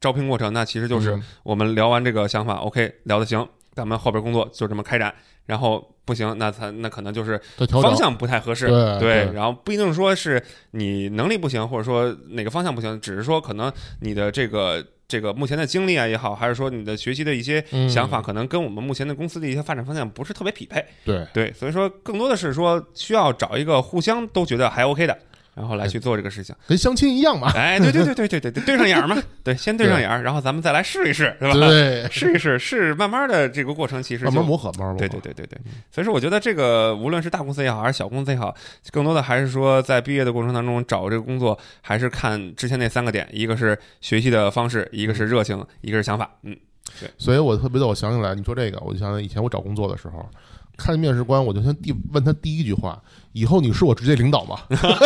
[0.00, 1.22] 招聘过程，那其实就是嗯。
[1.42, 5.14] 我们聊完这个想法，OK 聊得行，咱们后边工作就这么开展，
[5.46, 20.84] 然后不行，那他那可能就是方向不太合适，对对然后不一定说是你能力不行，或者说哪个方向不行，只是说可能你的这个这个目前的经历啊也好，还是说你的学习的一些嗯想法，可能跟我们目前的公司的一些发展方向不是特别匹配。
[21.04, 25.16] 对，对，所以说更多的是说需要找一个互相都觉得还 OK 的，
[25.56, 26.54] 然后来去做这个事情。
[26.68, 31.52] 跟相亲一样嘛，哎，对对对对对对对，对上眼儿嘛， 对，先对上眼儿，然后咱们再来试一试，是吧？
[31.54, 35.58] 对， 试一试，试慢慢的这个过程，其实慢慢磨合，慢慢磨合，对对对对对，
[35.90, 38.54] 所以说我觉得这个无论是大公司也好，还是小公司也好，
[38.92, 46.30] 更多的还是说在毕业的过程当中找这个工作，还是看之前那三个点，一个是学习的方式，一个是热情，一个是想法。
[46.42, 46.54] 嗯，
[47.00, 47.08] 对。
[47.16, 50.28] 所以我特别的，我想起来，你说这个，我就想起以前我找工作的时候，
[50.76, 53.00] 看面试官，我就先第问他第一句话：
[53.32, 54.58] 以后你是我直接领导吗？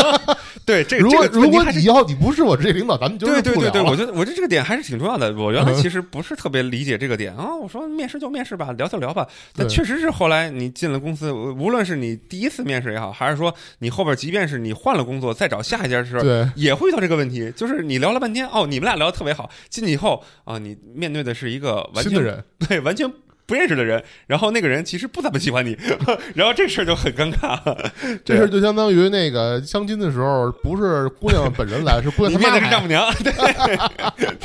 [0.67, 5.33] 对，这个如果这个如果你要你不是我直接领导，咱们就是对对对对，不聊了我觉得我觉得这个点还是挺重要的。
[5.35, 9.27] 我原来嗯其实不是特别理解这个点啊，我说面试就面试吧，聊就聊吧。
[9.55, 23.11] 但确实是后来你进了公司，无论是你第一次面试也好，还是说你后边即便是你换了工作再找下一家的时候，对也会遇到这个问题，就是你聊了半天，哦，你们俩聊的特别好，进去以后啊，你面对的是一个完全新的人，对完全
[23.51, 25.77] 不认识的人，然后那个人其实不怎么喜欢你，
[26.37, 27.59] 然后这事儿就很尴尬。
[28.25, 32.61] 这事儿就相当于那个相亲的时候，不是姑娘本人来， 是姑娘她妈来。
[32.61, 33.13] 面的是丈母娘，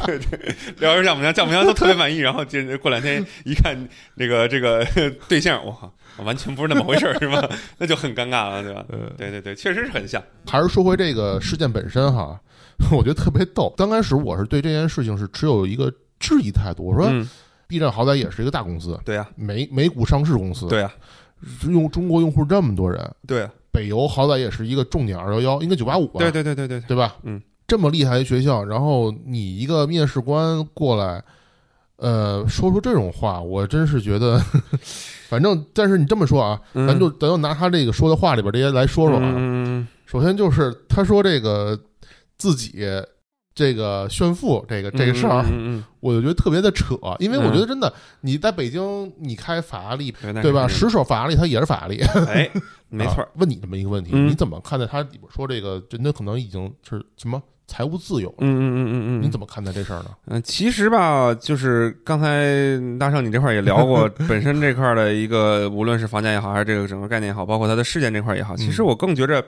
[0.04, 3.78] 对对对，聊的是丈母娘，丈母娘都特别满意，然后接过两天一看
[4.18, 4.84] 这个这个
[5.30, 5.76] 对象，哇，
[6.24, 7.48] 完全不是那么回事儿，是吧？
[7.78, 8.84] 那就很尴尬了，对吧？
[8.89, 10.20] 呃，对对对，确实是很像。
[10.48, 12.39] 还是说回这个事件本身哈，
[12.91, 13.72] 我觉得特别逗。
[13.78, 17.30] 刚开始我是对这件事情是持有一个质疑态度，我说嗯，
[17.67, 20.91] B 站好歹也是一个大公司，对呀，美美股上市公司，对呀，
[21.67, 27.15] 用中国用户这么多人，对呀，北邮好歹也是一个重点二幺幺，应该九八五吧，对对对对对，对吧？
[27.23, 31.23] 嗯，这么厉害的学校，然后你一个面试官过来，
[31.97, 34.39] 呃，说出这种话，我真是觉得，
[35.28, 39.34] 反正，但是你这么说啊，嗯咱就咱就拿他这个说的话里边这些来说说吧。
[39.36, 41.78] 嗯首先就是他说这个
[42.38, 42.86] 自己
[43.56, 50.13] 这个炫富这个这个事儿，嗯嗯，我就觉得特别的扯，因为我嗯觉得真的你在北京，你开法拉利。
[50.44, 50.68] 对吧？
[50.68, 52.50] 十手法拉利，它也是法拉利，哎，
[52.89, 53.28] 没错啊。
[53.36, 58.36] 问你这么一个问题，嗯你怎么看待它里边说这个真的可能已经是什么财务自由了？
[58.41, 60.10] 嗯嗯嗯嗯嗯，你怎么看待这事儿呢？
[60.26, 62.30] 嗯，其实吧，就是刚才
[63.00, 69.41] 大圣你这块儿也聊过， 本身这块儿的一个，无论是房价也好，还是这个整个概念也好，包括它的事件这块也好，其实嗯我更觉着，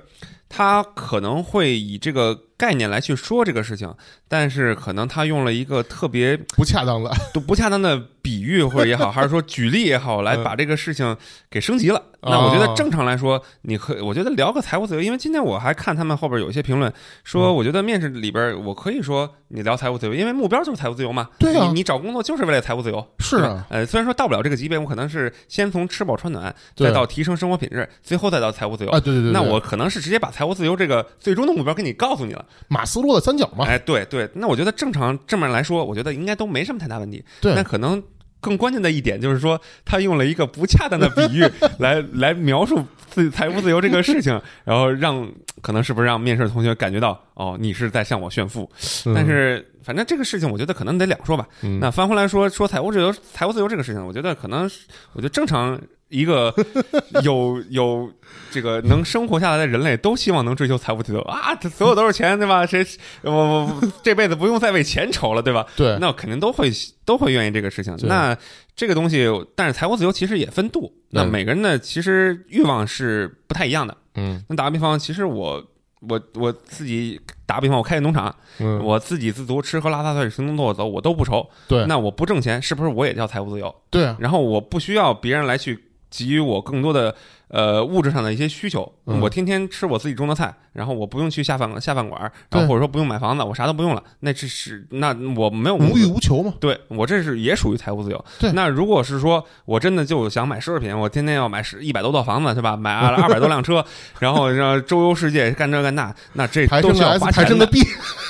[0.47, 3.93] 它可能会以这个概念来去说这个事情，
[4.27, 11.15] 但是可能他用了一个特别不恰当的， 都不恰当的比喻或者也好， 还是说举例也好，来嗯把这个事情
[11.49, 12.01] 给升级了。
[12.21, 16.91] 那我觉得正常来说，你可我觉得聊个财务自由，因为今天我还看他们后边有一些评论
[17.23, 17.55] 说，嗯。
[17.55, 21.29] 我觉得面试里边我可以说你聊财务自由，因为目标就是财务自由嘛。
[21.39, 23.05] 对啊你你找工作就是为了财务自由。
[23.19, 28.91] 是啊，呃，虽然说到不了这个级别，我可能是先从吃饱穿暖，再到提升生活品质，最后再到财务自由。
[28.91, 32.45] 啊，对对对，对那我可能是直接把财务自由这个最终的目标给你告诉你了。
[32.67, 37.23] 马斯洛的三角嘛，哎，对对，那我觉得正常正面来说，我觉得应该都没什么太大问题。
[37.39, 38.01] 对那可能
[38.39, 41.43] 更关键的一点就是说，他用了一个不恰当的比喻
[41.79, 45.27] 来来描述自财务自由这个事情， 然后让
[45.61, 48.69] 可能是不是让面试的同学感觉到哦，你是在向我炫富。
[49.05, 51.47] 嗯但是反正这个事情，我觉得可能得两说吧。
[51.63, 54.69] 嗯那翻回来说说财务自由，财务自由这个事情，我觉得可能，
[55.13, 56.53] 我觉得正常一个
[57.23, 58.11] 有有
[58.51, 62.65] 这个能生活下来的人类都希望能追求财务自由啊，这所有都是钱，对吧？
[62.65, 62.85] 谁
[63.21, 65.65] 我我我这辈子不用再为钱愁了，对吧？
[65.77, 66.69] 对，那肯定都会
[67.05, 67.95] 都会愿意这个事情。
[68.01, 68.37] 那
[68.75, 70.91] 这个东西，但是财务自由其实也分度。
[71.11, 73.95] 那每个人的其实欲望是不太一样的。
[74.15, 75.63] 嗯那打个比方，其实我
[76.01, 81.49] 我我自己打个比方，我开个农场，嗯，我自给自足，吃喝拉撒睡，行动坐走，我都不愁。
[81.67, 83.73] 对那我不挣钱，是不是我也叫财务自由？
[83.89, 85.79] 对啊，然后我不需要别人来去
[86.09, 87.15] 给予我更多的
[87.49, 98.25] 呃物质上的一些需求，嗯我天天吃我自己种的菜，然后我不用去下饭下饭馆，然后或者说不用买房子，我啥都不用了，那这是那我没有无欲无求嘛，对我这是也属于财务自由。
[98.39, 102.75] 对那如果是说我真的就想买奢侈品，我天天要买十一百多套房子，是吧？
[102.75, 103.83] 买二 二百多辆车，
[104.19, 107.43] 然后让周游世界，干这干那，那这都需要花钱的。
[107.43, 107.79] 抬升个 B，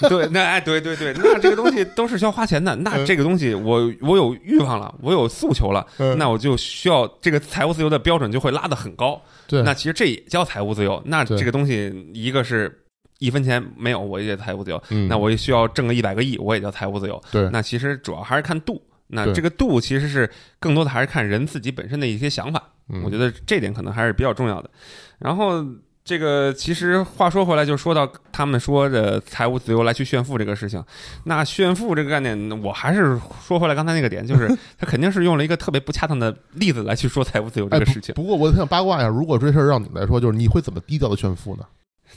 [0.10, 2.76] 对，那哎，对对对，那这个东西都是需要花钱的。
[2.78, 9.07] 那嗯这个东西我我有欲望了，我有诉求了，嗯那我就需要这个财务自由的标准就会拉得很高。
[9.48, 11.02] 对，那其实这也叫财务自由。
[11.06, 12.84] 那这个东西，一个是
[13.20, 14.82] 一分钱没有，我也财务自由。
[14.90, 17.22] 嗯那我也需要挣个一百个亿，我也叫财务自由。
[17.32, 18.82] 对那其实主要还是看度。
[19.10, 22.62] 那这个度其实是更多的还是看人自己本身的一些想法。
[22.90, 24.70] 嗯我觉得这点可能还是比较重要的。
[25.18, 25.66] 然后
[26.08, 30.82] 这个其实话说回来，就说到他们说的财务自由来去炫富这个事情。
[31.26, 34.48] 那炫富这个概念，我还是说回来刚才那个点，就是
[34.80, 38.16] 他肯定是用了一个特别不恰当的例子来去说财务自由这哎个事情。
[38.16, 41.66] 不不过我特想八卦一下，如果这事儿让你来说，就是你会怎么低调的炫富呢？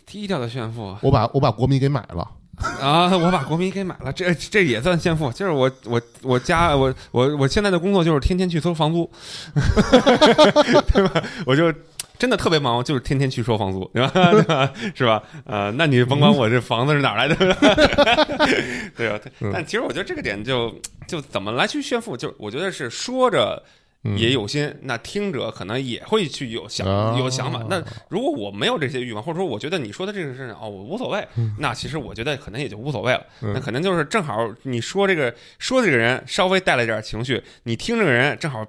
[0.07, 2.31] 低调的炫富我把我把国民给买了，
[2.81, 3.11] 啊！
[3.17, 5.33] 我把国民给买了，这这也算炫富。
[5.33, 9.11] 就是我我我家我我我现在的工作就是天天去收房租，
[10.93, 11.23] 对吧？
[11.45, 11.73] 我就
[12.21, 14.31] 真的特别忙，就是天天去收房租，对吧？
[14.31, 14.73] 对吧？
[14.95, 15.21] 是吧？
[15.45, 17.35] 呃，那你甭管我这房子是哪儿来的，
[18.97, 19.19] 对吧？
[19.41, 20.73] 嗯但其实我觉得这个点就
[21.09, 23.61] 就怎么来去炫富，就我觉得是说着。
[24.03, 27.63] 嗯也有心，那听者可能也会去有想、啊有想法。
[27.69, 31.23] 那如果我没有这些欲望，或者说我觉得你说的这个事情哦，我无所谓，
[31.59, 33.23] 那其实我觉得可能也就无所谓了。
[33.43, 38.67] 嗯那可能就是正好你说这个说这个人稍微带了点情绪，你听这个人正好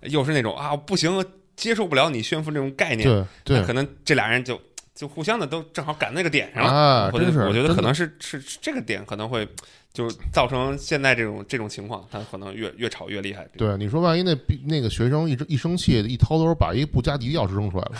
[0.00, 1.24] 又是那种啊不行，
[1.56, 4.60] 接受不了你炫富这种概念，对对那可能这俩人就
[4.94, 6.70] 就互相的都正好赶那个点上了。
[6.70, 9.46] 啊，我觉真是，得我觉得可能是是是这个点可能会
[9.92, 13.46] 就造成现在这种这种情况，他可能越越吵越厉害。
[13.56, 17.92] 对你说，万一那那个学生一一生气，一掏兜把一个布加迪钥匙扔出来了，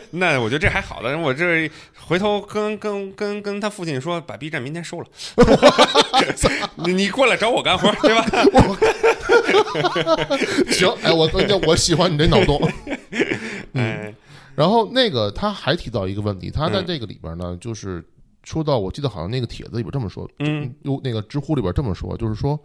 [0.12, 1.70] 那我觉得这还好的，我这
[2.06, 5.06] 回头跟跟跟跟他父亲说，把 B 站明天收了，
[6.84, 8.26] 你你过来找我干活，对吧？
[10.70, 12.60] 行，哎，我我我喜欢你这脑洞。
[13.72, 14.14] 嗯，
[14.54, 18.04] 然后那个他还提到一个问题，他在嗯这个里边呢，就是
[18.44, 22.58] 说到，我记得好像那个帖子里边这么说，嗯，有那个知乎里边这么说，就是说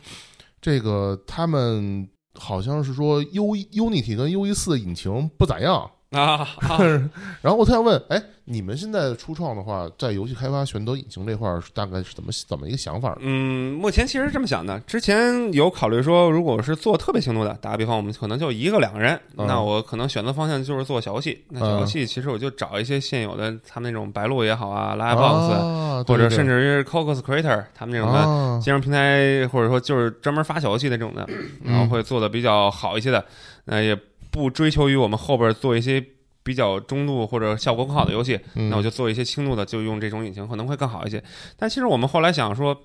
[0.61, 5.89] 这个他们好像是说 U Unity 跟 U 一四的引擎不咋样。
[6.11, 6.79] 啊啊，
[7.41, 13.15] 然后我特想问，哎，你们现在初创的话，在游戏开发选择引擎这块儿，大概是怎么怎么一个想法？
[13.19, 14.79] 嗯，目前其实是这么想的。
[14.81, 19.45] 之前有考虑说，如果是做特别轻度的，打个比方，我们可能就一个两个人，嗯。
[19.45, 21.43] 那我可能选择方向就是做小游戏。
[21.49, 31.29] 那小游戏其实我就找一些现有的，他们那种白鹿也好啊，Livebox，、啊，或者甚至于 Cocos Creator 他们那种的金融平台，或者说就是专门发小游戏的这种的，
[31.63, 33.23] 然后会做的比较好一些的，
[33.65, 33.95] 那、也
[34.31, 36.03] 不追求于我们后边做一些
[36.43, 41.21] 比较中度或者效果更好的游戏，嗯那我就做一些轻度的，就用这种引擎可能会更好一些。
[41.57, 42.75] 但其实我们后来想说，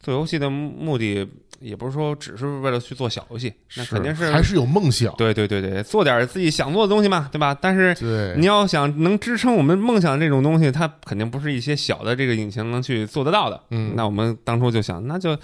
[0.00, 1.26] 做游戏的目的
[1.58, 7.56] 也不是说只是为了去做小游戏，那肯定是还是有梦想，对对对对，做点自己想做的东西嘛，对吧？
[7.58, 13.60] 但是对，你要想能支撑我们梦想这种东西，它肯定不是一些小的这个引擎能去做得到的。
[13.70, 15.36] 嗯那我们当初就想，那就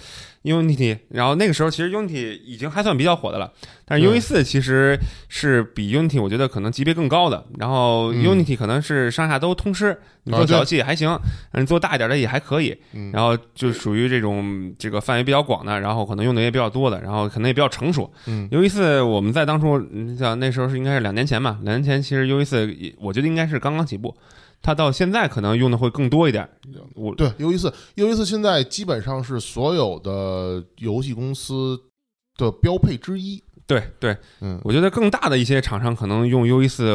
[0.43, 3.51] Unity，然后那个时候其实 Unity 已经还算比较火的了，
[3.85, 4.97] 但是对 U 一四其实
[5.29, 11.17] 是比 Unity 我觉得可能级别更高的，然后嗯 Unity 可能是上下都通吃，你做小游戏也还行，
[11.53, 14.42] 你做大一点的也还可以，嗯然后就属于这种
[14.77, 18.11] 这个范围比较广的，然后可能用的也比较多的，然后可能也比较成熟。
[18.27, 22.67] 嗯 U 一四我们在当初，你想那时候是应该是两年前嘛，两年前其实 U 一四
[22.99, 24.15] 我觉得应该是刚刚起步，
[24.61, 26.47] 它到现在可能用的会更多一点。
[26.95, 31.79] 我对，U 一四 U 一四现在基本上是所有的游戏公司
[32.37, 33.43] 的标配之一。
[33.65, 36.91] 对对，嗯，我觉得更大的一些厂商可能用 U 一四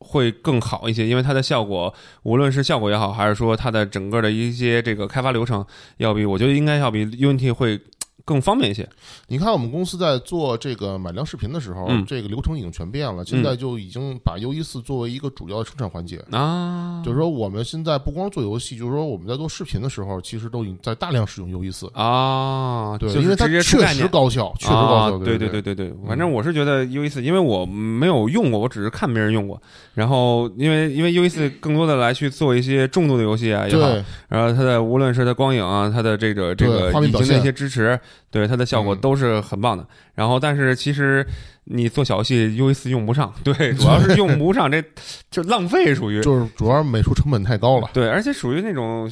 [0.00, 1.94] 会更好一些，因为它的效果，
[2.24, 5.64] 无论是效果也好，还是说它的整个的一些这个开发流程，
[5.98, 7.80] 要比我觉得应该要比 Unity 会
[8.24, 8.88] 更方便一些。
[9.28, 16.24] 你看，我们公司在做这个买量视频的时候，嗯这个流程已经全变了，现在就已经把 U 一四作为一个主要的生产环节。
[16.30, 21.90] 啊，就是说，我们现在不光做游戏，就是说我们在做视频的时候，其实都已经在大量使用 U 一四。
[21.94, 23.90] 啊，对，因为它确。
[23.90, 29.60] 实高效，确实高啊效。，对对对对对，反正我是觉得 U 一四，因为我没有用过，我只是看别人用过。
[29.94, 37.98] 然后因为因为 U 一四更多的来去做一些重度的游戏啊也好，对然后它的无论是它光影啊，它的这个这个画面表现引擎的一些支持，
[38.30, 39.86] 对它的效果嗯都是很棒的。
[40.14, 41.26] 然后但是其实
[41.64, 44.82] 你做小游戏 U 一四用不上，对，主要是 用不上，这
[45.30, 47.88] 就浪费属于就是主要美术成本太高了。
[47.92, 49.10] 对，而且属于那种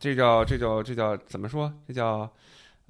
[0.00, 1.72] 这叫这叫这叫怎么说？
[1.86, 2.28] 这叫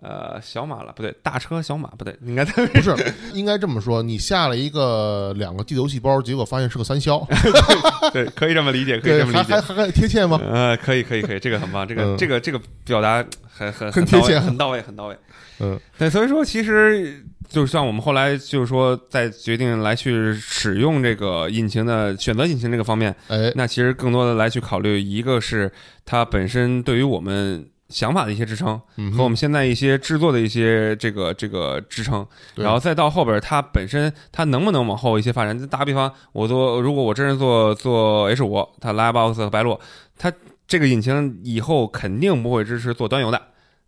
[0.01, 2.97] 呃小马了，不对，大车小马不对，应该不是，
[3.35, 7.25] 应该这么说，你下了一个两个的游戏包，结果发现是个三消，
[8.13, 9.55] 对，可以这么理解，可以，这么理解。
[9.55, 10.41] 还还还还贴切吗？
[10.43, 13.25] 呃，可以，可以，可以，这个很棒，这个、嗯这个这个表达
[13.71, 15.17] 很很很贴切很到位，很到位。
[15.61, 25.71] 嗯，对，所以说其实就像我们后来就是说，在决定来去使用这个引擎的选择引擎这个方面，哎，那其实更多的来去考虑，一个是
[26.05, 35.57] 它本身对于我们想法的一些支撑，嗯和我们现在一些制作的一些这个这个支撑，然后再到后边它本身它能不能往后一些发展？
[35.69, 39.79] 打个比方，我做如果我真是做做 H 五，它 Livebox 和白鹿，
[40.19, 40.33] 它
[40.67, 43.41] 这个引擎以后肯定不会支持做端游的。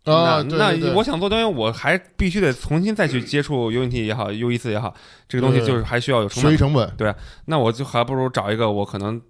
[0.05, 4.93] 啊，那那对对对我想做端游，我还必须得重新再去接触 Unity 也好，U 一四也好，
[5.27, 6.63] 这个东西就是还需要有成本学习。
[6.63, 9.21] 成本，那我就还不如找一个我可能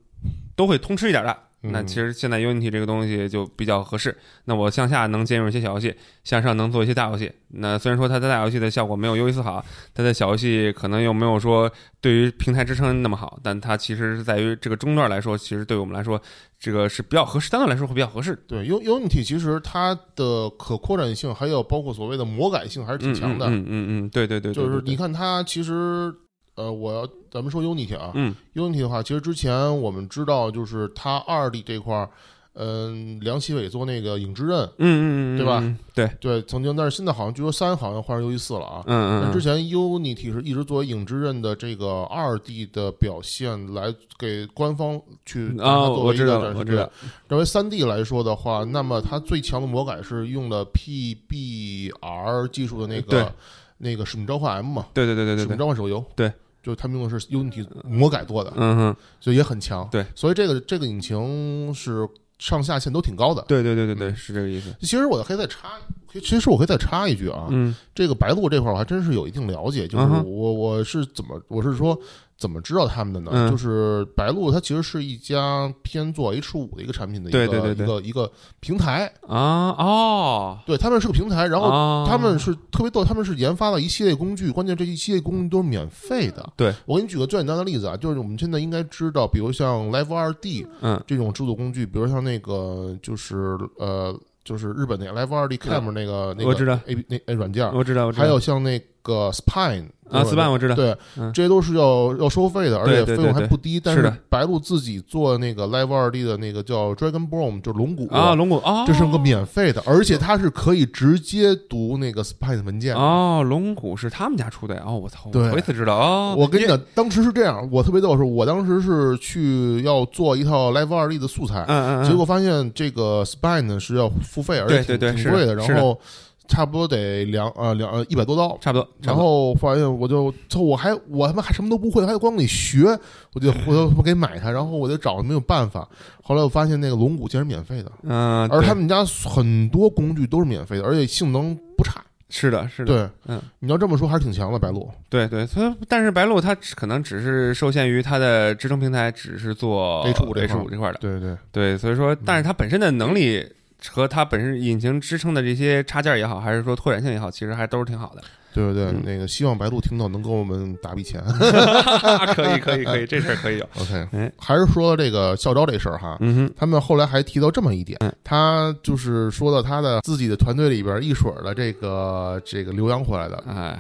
[0.56, 1.38] 都会通吃一点的。
[1.66, 4.16] 嗯那其实现在 Unity 这个东西就比较合适。
[4.46, 5.94] 那我向下能兼容一些小游戏，
[6.24, 7.32] 向上能做一些大游戏。
[7.48, 9.64] 那虽然说它的大游戏的效果没有 U 一四好，
[9.94, 16.22] 它的小游戏可能又没有说对于平台支撑那么好，但它其实是在于这个中段来说，其实对我们来说，
[16.60, 18.36] 这个是比较合适，相对来说会比较合适。
[18.48, 23.48] 对 U Unity 其实它的可扩展性，还有包括所谓的魔改性还是挺强的。
[23.48, 26.14] 嗯嗯嗯嗯，对对对，对就是你看它其实，
[26.56, 32.10] 呃，我要咱们说 Unity 啊、嗯 u n i t y 的话，其实之前我们知道，就是它二 D 这块儿，
[32.54, 35.78] 嗯、梁启伟做那个影之刃，嗯嗯嗯，对吧嗯？
[35.94, 38.82] 对，对，曾经，但是现在好像据说三好像换成 U 一四了啊。
[38.88, 46.40] 嗯嗯嗯，但之前 Unity 是一直作为影之刃的这个二 D 的表现来给官方去啊，作我知道。
[46.40, 46.90] 我知道，
[47.28, 53.34] 认为三 D 来说的话，那么它最强的魔改是用的 PBR 技术的那对个
[53.78, 56.32] 那个使命召唤 M 嘛，对对对对对对，使命召唤手游，对，
[56.66, 59.88] 就是他们用的是 Unity 魔改做的，嗯哼，所以也很强。
[59.92, 62.10] 对，所以这个这个引擎是
[62.40, 63.46] 上下限都挺高的。
[63.48, 64.76] 对对对对对，是这个意思。
[64.80, 65.74] 其实我的黑色插，
[66.22, 67.76] 其实我可以再插一句啊，嗯。
[67.94, 71.98] 这个白鹿这块儿我还真是有一定了解，就是嗯我我是怎么我是说
[72.38, 73.32] 怎么知道他们的呢？
[73.34, 73.50] 嗯。
[73.50, 77.86] 就是白鹿它其实是一家偏做 H 五的一个产品的一个对对对对。
[77.86, 86.52] 一个一个平台，啊哦，对他们是个平台，然后后他们是特别逗，他们是研发了一系列工具，关键这一系列工具都是免费的。
[86.58, 86.74] 对。
[86.86, 91.02] 我给你举个最简单的例子啊，就是我们现在应该知道，比如像 Live 二 D 嗯。
[91.08, 94.14] 这种制作工具，比如像那个就是呃
[94.46, 103.80] 就是日本那个 Live 二 D Camera 那个那个 A 那那软件，我知道我知道，还有像那个 Spine 啊，Spine 我知道，对，嗯这些都是要要收费的，而对且费用还不低。
[103.80, 112.96] 但是的白鹿自己做那个 Live 二 D 的那个叫 Dragon Bone，就是龙骨啊，龙骨啊，这是个免费的，而且它是可以直接读那个 Spine 的文件。
[112.96, 114.84] 哦，龙骨是他们家出的呀？
[114.86, 116.36] 哦，我操，对我头一次知道哦。
[116.38, 126.00] 我跟你讲，当时是这样，我特别逗，是我当时是去要做一套 Live 二 D 的素材，嗯嗯嗯，结果发现这个 Spine 呢是要付费，而且挺贵的，是的然后
[126.48, 128.58] 差不多得两呃两呃一百多刀。
[128.62, 132.86] 差不多，然后发现我就操，我还我他妈还什么都不会，还得光得学，
[133.34, 135.88] 我就 我就他妈给买它，然后我就找没有办法。
[136.24, 138.58] 后来我发现那个龙骨竟然免费的，嗯，对。
[138.58, 142.02] 而他们家很多工具都是免费的，而且性能不差。
[142.28, 144.90] 是的，是的，对，嗯，你要这么说还是挺强的，白鹿。
[145.10, 153.46] 对对，所以但是白鹿它只可能只是受限于它的支撑平台，只是做 H 五 H 五这块的，对对，对，所以说，但是它本身的能力
[153.92, 158.22] 和它本身引擎支撑的这些插件也好，还是说拓展性也好，其实还都是挺好的。
[158.54, 161.22] 对对对，嗯那个希望白鹿听到能给我们打笔钱。
[162.34, 163.70] 可以，可以，可以，这事儿可以有。
[163.82, 166.16] OK， 哎还是说这个校招这事儿哈。
[166.22, 173.78] 嗯哼，他们后来还提到这么一点嗯，他就是说到他的自己的团队里边一水儿的这个这个留洋回来的，哎，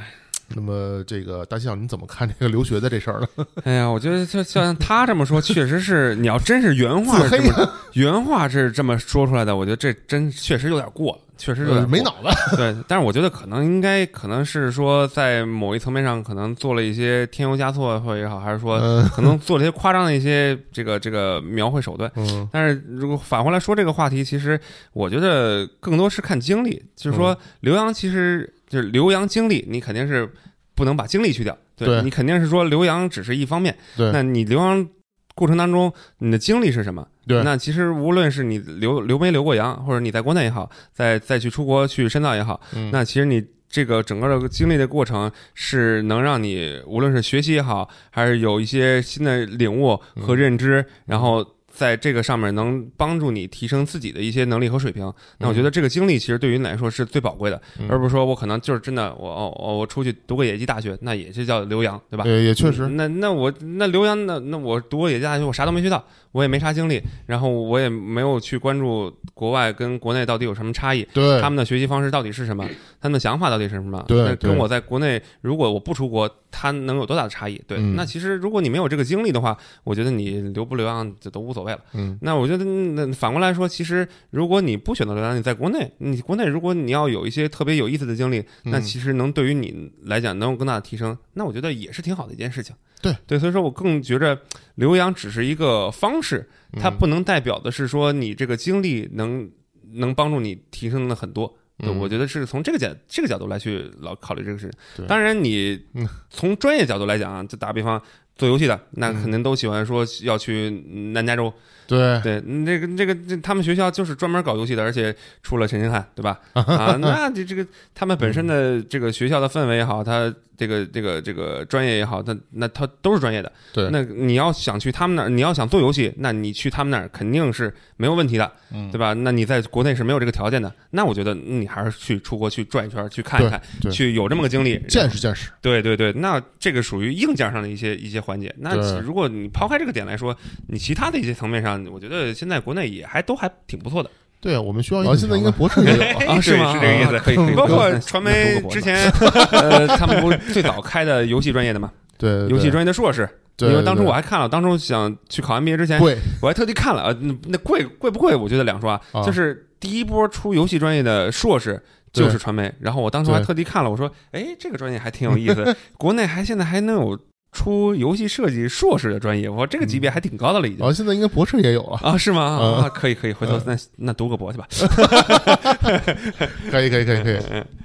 [0.53, 3.45] 那么这个大象，你怎么看这个留学的这事儿呢？
[3.65, 7.19] 哎呀，我觉得就像他这么说，确实是你要真是原话
[7.93, 12.01] 原话是这么说出来的，我觉得这真确实有点过了，确实有点呃没。
[12.01, 12.55] 脑子。
[12.55, 22.11] 对，但是我觉得可能应该可能是说在某一层面上可能做了一些添油加醋或者也好，还是说嗯可能做了一些夸张的一些这个这个描绘手段。
[22.15, 24.59] 嗯但是如果反过来说这个话题，其实
[24.93, 30.30] 我觉得更多是看经历，就是嗯说刘洋其实就是留洋经历，你肯定是
[30.74, 32.01] 不能把经历去掉，对对。
[32.01, 34.11] 你肯定是说留洋只是一方面，对。
[34.11, 34.88] 那你留洋
[35.34, 37.07] 过程当中你的经历是什么？
[37.28, 37.43] 对。
[37.43, 42.89] 那其实无论是你留留没留过洋，或者你在国内也好，再再去出国去深造也好，嗯。
[42.91, 51.45] 那其实你这个整个的经历的过程是能让你无论是学习也好，还是有一些新的领悟和认知，然后
[51.76, 55.11] 在这个上面能帮助你提升自己的一些能力和水平。
[55.39, 62.23] 那我觉得这个经历其实对于你来说是最宝贵的，嗯而不是说我可能就是真的我哦哦我出去读个野鸡大学，那也是叫留洋，对吧？
[62.26, 66.03] 也，也确实，那那我那留洋那那我读个野鸡大学，我啥都没学到，
[66.36, 72.67] 我也没啥经历，然后我也没有去关注国外跟国内到底有什么差异，对他们的学习方式到底是什么，
[72.99, 74.03] 他们的想法到底是什么？
[74.05, 77.55] 对跟我在国内，如果我不出国，他能有多大的差异？
[77.65, 81.79] 对，嗯那其实如果你没有这个经历的话，我觉得你留不留洋这都无所谓了。
[81.93, 92.75] 嗯那我觉得，那反过来说，其实如果你不选择留洋，你在国内，你国内如果你要有一些特别有意思的经历，那嗯其实能对于你来讲能有更大的提升，那我觉得也是挺好的一件事情。
[93.06, 93.16] 对。
[93.28, 94.39] 对，所以说我更觉着
[94.76, 96.97] 留洋只是一个方式，它嗯。
[96.97, 99.47] 不能代表的是说你这个经历能
[99.93, 101.47] 能帮助你提升的很多。
[101.78, 101.99] 对，嗯。
[101.99, 105.08] 我觉得是从这个角这个角度来去老考虑这个事情。
[105.08, 106.08] 当然，你嗯。
[106.30, 108.01] 从专业角度来讲啊，就打比方
[108.36, 110.69] 做游戏的，那嗯肯定都喜欢说要去
[111.13, 111.53] 南加州。
[111.88, 116.39] 对，对，嗯这个那个这他们学校就是专门搞游戏的，而且出了陈星汉，对吧？
[116.53, 117.63] 啊，那这这个
[117.93, 123.51] 他们本身的这个学校的氛围也好，他这个这个这个专业也好，他那他都是专业的。
[123.71, 129.13] 对那你要想去他们那儿，你要想做游戏，那你去他们那儿肯定是没有问题的，嗯对吧？
[129.13, 138.53] 那你在国内是没有这个条件的，那我觉得你还是去出国去转一圈，去看一看，对去有这么个经历，见识见识，对对对，那这个属于硬件上的一些一些环节。
[138.57, 140.36] 那如果你抛开这个点来说，
[140.67, 144.09] 你其他的一些层面上，我觉得现在国内也还都还挺不错的
[144.41, 146.73] 对啊，我们需要一哦个现在应该 博士也有啊， 啊，是吗？
[146.73, 147.55] 是这个意思啊可以，可以。
[147.55, 149.09] 包括传媒之前，
[149.51, 151.91] 呃，他们不是最早开的游戏专业的嘛？
[152.17, 153.28] 对，游戏专业的硕士。
[153.57, 158.36] 对，因为当初我还看了，当初想去考 MBA 之前，贵我还特地看了，呃，那那贵贵不贵？
[158.36, 167.17] 我觉得两说啊，啊就是第一波出游戏专业的硕士就是传媒，然后我当时还特地看了，我说，哎，这个专业还挺有意思，国内还现在还能有
[167.56, 170.86] 出游戏设计硕士的专业，我这个级别还挺高的了已经。
[170.86, 172.60] 哦现在应该博士也有了，啊，是吗？
[172.62, 174.68] 嗯啊，可以可以，回头那那读个博去吧。
[176.70, 177.39] 可以可以可以可以，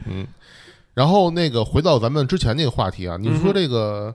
[0.06, 0.26] 嗯。
[0.92, 4.14] 然后那个回到咱们之前那个话题啊，你说这个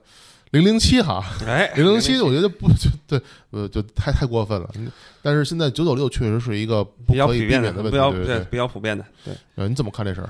[0.51, 3.19] 零零七哈，哎，零零七，我觉得不就对，
[3.51, 4.69] 呃，就太太过分了。
[4.75, 4.91] 嗯
[5.23, 8.45] 但是现在九九六确实是一个不比较普遍的，免问题，不要对对对。
[8.51, 9.03] 比较普遍的。
[9.23, 10.29] 对，呃，你怎么看这事儿？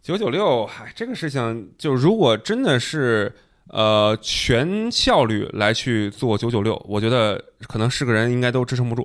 [0.00, 3.34] 九九六，嗨，这个事情就如果真的是
[3.68, 9.02] 呃全效率来去做九九六，我觉得可能是个人应该都支撑不住。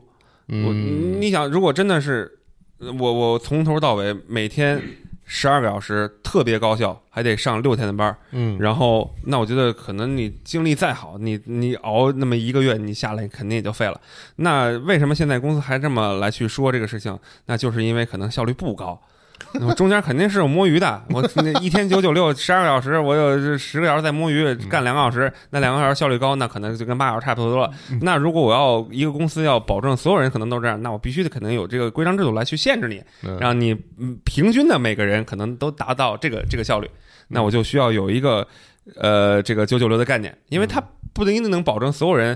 [0.48, 2.40] 我嗯，你想，如果真的是
[2.80, 4.82] 呃我我从头到尾每天
[5.26, 14.00] 十二个小时特别高效，还得上六天的班儿，嗯，然后那我觉得可能你精力再好，你你熬那么一个月，你下来肯定也就废了。
[14.36, 17.18] 那为什么现在公司还这么来去说这个事情？
[17.46, 19.02] 那就是因为可能效率不高。
[19.56, 27.72] 那么中间肯定是有摸鱼的，我那一天九九六十二个小时，我有十个小时在摸鱼，干两个小时，那两个小时效率高，那可能就跟八个小时差不多了。
[28.02, 36.90] 那如果我要一个公司要保证所有人可能都这样，那我必须得可能有这个规章制度来去限制你，嗯让你嗯平均的每个人可能都达到这个这个效率，
[37.28, 38.48] 那我就需要有一个
[38.96, 40.82] 呃这个九九六的概念，因为它
[41.14, 42.36] 不一定能保证所有人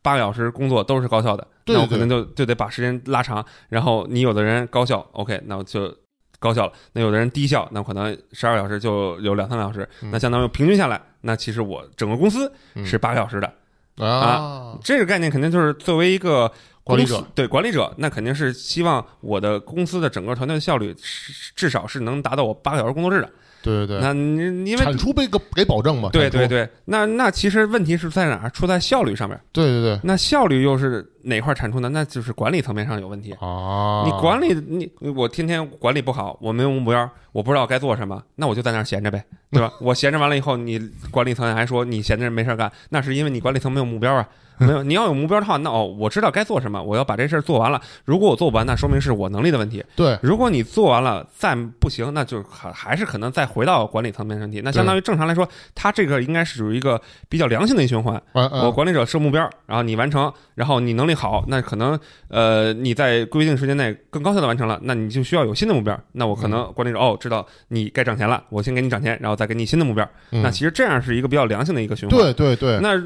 [0.00, 5.94] 八个小时工作都是高效的，那我可能就就得把时间拉长，然后你有的人高效，OK，那我就。
[6.44, 16.52] 高效了，那有的人低效，那可能十二个小时就有两三个小时，嗯那相当于平均下来，那其实我整个公司嗯是八个小时的，啊，这个概念肯定就是作为一个
[16.84, 23.30] 管理者对管理者，那肯定是希望我的公司的整个团队的效率是至少是能达到我八个小时工作日的。
[23.62, 26.10] 对对对，那你因为产出被给给保证嘛？
[26.12, 28.50] 对对对，那那其实问题是在哪儿？
[28.50, 29.40] 出在效率上面。
[29.52, 31.88] 对对对那效率又是哪块产出呢？
[31.88, 33.34] 那就是管理层面上有问题。
[33.40, 39.72] 哦，你管理你我天天管理不好，我没有目标，我不知道该做什么，那我就在那儿闲着呗，对吧？
[39.80, 40.78] 我闲着完了以后，你
[41.10, 44.28] 管理层还说你闲着没事儿干，那是因为你管理层没有目标啊。
[44.56, 47.80] 没有， 你要有目标的话，那哦，我知道该做什么，我要把这事儿做完了。
[48.04, 49.84] 如果我做不完，那说明是我能力的问题。
[49.96, 54.60] 对，如果你做完了再不行，那就还还是可能再回到管理层面问题。
[54.62, 58.22] 那相当于正常来说，它这个应该是属于一个比较良性的一循环。
[58.32, 61.98] 我管理者设目标，然后你完成，然后你能力好，那可能
[62.28, 65.98] 呃你在规定时间内更高效的完成了，那你就需要有新的目标。
[66.12, 70.04] 那我可能管理者哦知道你该涨钱了，我先给你涨钱，然后再给你新的目标。
[70.32, 72.18] 嗯那其实这样是一个比较良性的一个循环。
[72.18, 73.00] 对对对，那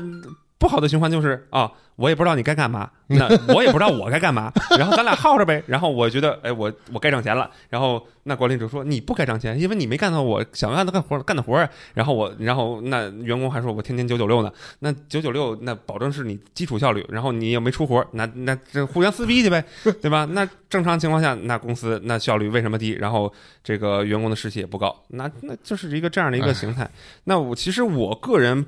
[0.59, 5.62] 不好的循环就是啊，我也不知道你该干嘛， 那我也不知道我该干嘛，然后咱俩耗着呗。
[5.66, 7.48] 然后我觉得，哎，我我该挣钱了。
[7.68, 11.68] 然后那管理者说你不该挣钱，因为你没干到我想干的干活干的活儿。
[11.94, 19.64] 然后我，然后那员工还说我天天九九六呢，那九九六那保证是你基础效率，然后你又没出活儿，那那这互相撕逼去呗，
[20.02, 20.24] 对吧？
[20.32, 22.90] 那正常情况下，那公司那效率为什么低？
[22.98, 23.32] 然后
[23.62, 26.90] 这个员工的士气也不高，那那就是一个这样的一个形态。
[27.24, 28.64] 那我其实我个人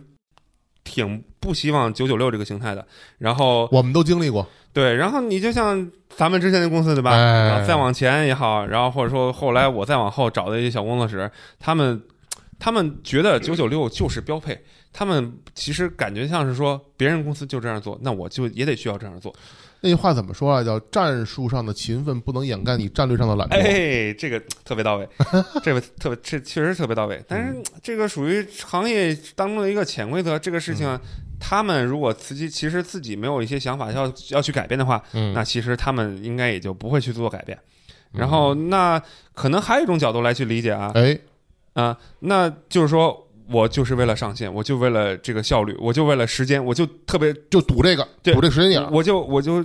[0.90, 2.84] 挺不希望九九六这个形态的。
[3.18, 7.64] 然后我们都经历过，对，然后你就像咱们之前的公司对吧？
[7.64, 11.30] 再往前也好，然后或者说后来我再往后找的一些小工作室，
[11.60, 12.02] 他们
[12.58, 14.60] 他们觉得九九六就是标配。
[14.92, 19.32] 他们其实感觉像是说，别人公司就这样做，那我就也得需要这样做。
[19.82, 20.62] 那句话怎么说啊？
[20.62, 20.78] 叫？
[20.90, 23.52] 战术上的勤奋不能掩盖你战略上的懒惰。
[23.52, 25.08] 哎，这个特别到位，
[25.62, 27.22] 这个特别这确实特别到位。
[27.26, 30.98] 但是这个属于行业当中的一个潜规则，这个事情，
[31.38, 37.58] 他们如果自己其实自己没有一些想法要要去改变的话，嗯，那其实他们应该也就不会去做改变。
[38.12, 39.00] 然后，那
[39.34, 41.16] 可能还有一种角度来去理解啊哎，
[41.74, 48.88] 啊，那就是说我就是为了上线，我就为了这个效率，我就为了时间，我就特别就赌这个，对赌这个时间点儿。
[48.90, 49.64] 我就我就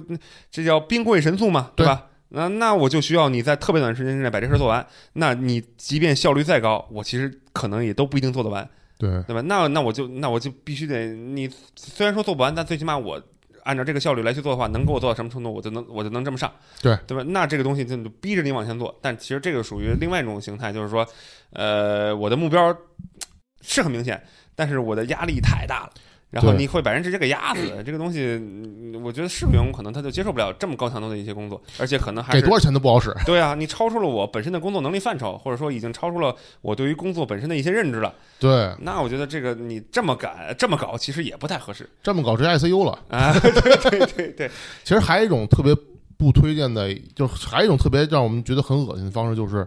[0.49, 2.07] 这叫兵贵神速嘛，对对吧？
[2.29, 4.85] 那那我就需要你在特别短时间之内把这事儿做完。
[5.13, 8.67] 那你即便效率再高，我其实可能也都不一定做得完，
[8.97, 9.41] 对，对吧？
[9.41, 13.21] 那那我就那我就必须得你虽然说做不完，但最起码我
[13.63, 17.23] 按照这个效率来去做的话，能给我做到什么程度，我就能我就能这么上，对对吧？
[17.27, 21.07] 那这个东西就逼着你往前做，但其实这个属于另外一种形态，就是说，
[21.51, 22.75] 呃，我的目标
[23.65, 24.21] 是很明显，
[24.55, 25.91] 但是我的压力太大了。
[26.31, 33.15] 然后你会把人直接给压死，这个东西，嗯我觉得是个员工可能他就接受不了这么高强度的一些工作，而且可能还给多少钱都不好使。
[33.25, 38.13] 对啊，你超出了我本身的工作能力范畴，或者说已经超出了我对于工作本身的一些认知了。
[38.37, 42.99] 对，那我觉得这个你这么改这么搞，其实也不太合适这么搞直接 ICU 了。
[43.07, 43.31] 啊。
[43.39, 44.51] 对对对对，
[44.83, 45.73] 其实还有一种特别
[46.17, 49.65] 不推荐的，就是还有一种特别让我们觉得很恶心的方式，就是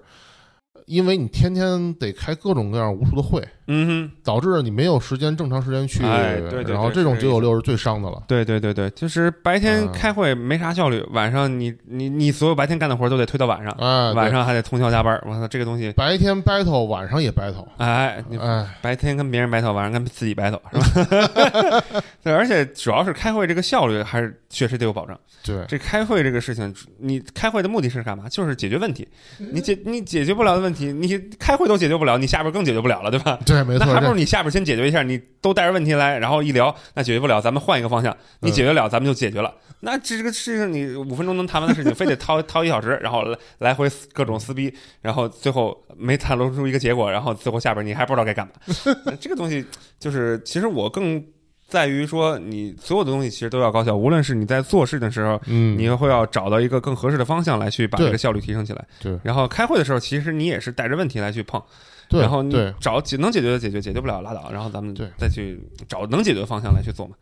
[0.87, 8.23] 因为你天天得开各种各样无数的会，嗯哼，导致你没有时间正常时间去，哎对对对然后这种九九六是最伤的了。
[8.27, 15.21] 对对对对，就是白天嗯开会没啥效率，晚上你你你所有白天干的活都得推到晚上，哎，晚上还得通宵加班。
[15.27, 21.85] 我操，这个东西，白天 battle，晚上也 battle，哎，你哎，白天跟别人 battle，晚上跟自己 battle 是吧？
[22.23, 25.19] 对，而且主要是开会这个效率还是确实得有保障。
[25.45, 28.29] 对，这开会这个事情，你开会的目的是干嘛？
[28.29, 29.07] 就是解决问题。
[29.39, 33.39] 你解你解决不了的问题，你开会都解决不了，你下边更解决不了了，对吧？
[33.45, 38.17] 对，没错，那还不如你下边先解决一下，你都带着问题来，然后一聊，那解决不了，咱们换一个方向。
[38.41, 39.55] 你嗯解决了，咱们就解决了。
[39.81, 48.53] 那这个事情你五分钟能谈完的事情，非得掏 掏一小时，然后来来回各种撕逼，然后最后没谈论出一个结果，然后最后下边你还不知道该干嘛。
[49.21, 49.65] 这个东西
[50.01, 51.25] 就是，其实我更
[51.69, 55.41] 在于说，你所有的东西其实都要高效，无论是你在做事的时候。
[55.47, 58.85] 嗯，你会要找到一个更合适的方向来去把这个效率提升起来。
[59.01, 61.63] 对然后开会的时候，其实你也是带着问题来去碰，
[62.09, 67.15] 对，然后你，找解能解决的解决，解决不了拉倒，然后咱们对再去找能解决的方向来去做嘛。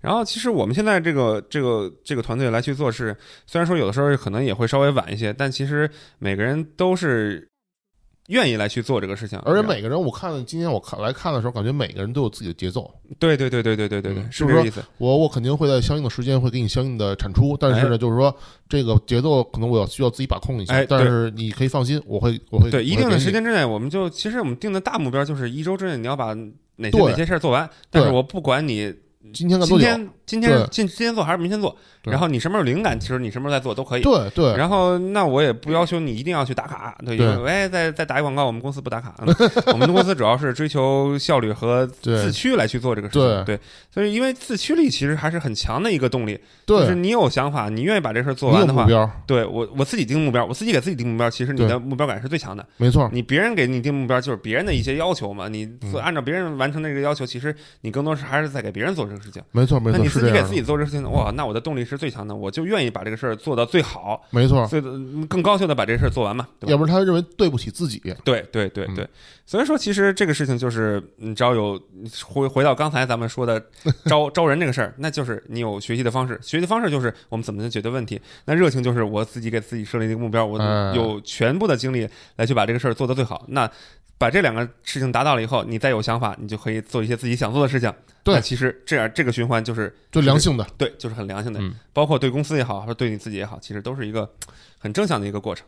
[0.00, 5.88] 然后其实我们现在这个这个这个团队来去做事，虽然说有的时候可能也会稍微晚一些，但其实
[6.18, 7.48] 每个人都是
[8.32, 12.90] 愿意来去做这个事情，而且每个人，我看今天我看来看的时候，感觉每个人都有自己的节奏。
[13.18, 14.82] 对对对对对对对对，嗯是不是这个意思。
[14.96, 18.34] 我我肯定会在相应的时间会给你相应的产出，但是呢，就是说
[18.68, 20.74] 这个节奏可能我要需要自己把控一下。
[20.74, 26.34] 哎但是你可以放心，我会我会对，一定的时间之内，我们就其实我们定的大目标就是一周之内你要把
[26.76, 28.92] 哪些哪些事儿做完，但是我不管你
[29.32, 29.60] 今天？
[29.60, 34.02] 今天今天今今天做还是明天做，然后你什么时候有灵感，其实你什么时候再做都可以。
[34.02, 39.26] 对对然后，那我也不要求你一定要去打卡，对，对因为哎，再再打一广告，我们公司不打卡，嗯
[39.72, 43.58] 我们的公司主要是追求效率和自驱来去做这个事情，对，
[43.90, 48.86] 所以因为自驱力其实还是很强的一个动力，就是，你有想法，你愿意把这事儿做完的话，
[49.26, 52.66] 对我我自己定目标，我自己给自己定目标，其实你的目标感是最强的。
[52.78, 55.68] 没错，你别人给你定目标，就是别人的一些要求嘛，你
[56.02, 59.42] 按照别人完成那个要求，其实你更多是还是在给别人做这个事情。
[59.52, 66.70] 没错没错，那你自己给自己做这事情，哇，那我的动力是最强的，我就愿意把这个事儿做到最好，没错，最嗯更高效的把这事儿做完嘛，对吧？
[66.72, 68.00] 要不然他认为对不起自己。
[68.24, 69.08] 对对对嗯对，
[69.46, 71.80] 所以说其实这个事情就是，你只要有
[72.24, 73.64] 回回到刚才咱们说的
[74.06, 78.20] 招招人这个事儿，那就是你有学习的方式，学习的方式就是我们怎么去解决问题。
[78.46, 83.44] 那热情就是我自己给自己设立一个目标，我哎有全部的精力来去把这个事儿做到最好。
[83.48, 83.70] 那
[84.22, 87.92] 把这两个事情达到了以后，你再有想法，你就可以做一些自己想做的事情。
[88.22, 94.30] 对那其实这样这个循环就是就良性的，对，就是很良性的，嗯包括对公司也好，还是对你自己也好，其实都是一个
[94.78, 95.66] 很正向的一个过程。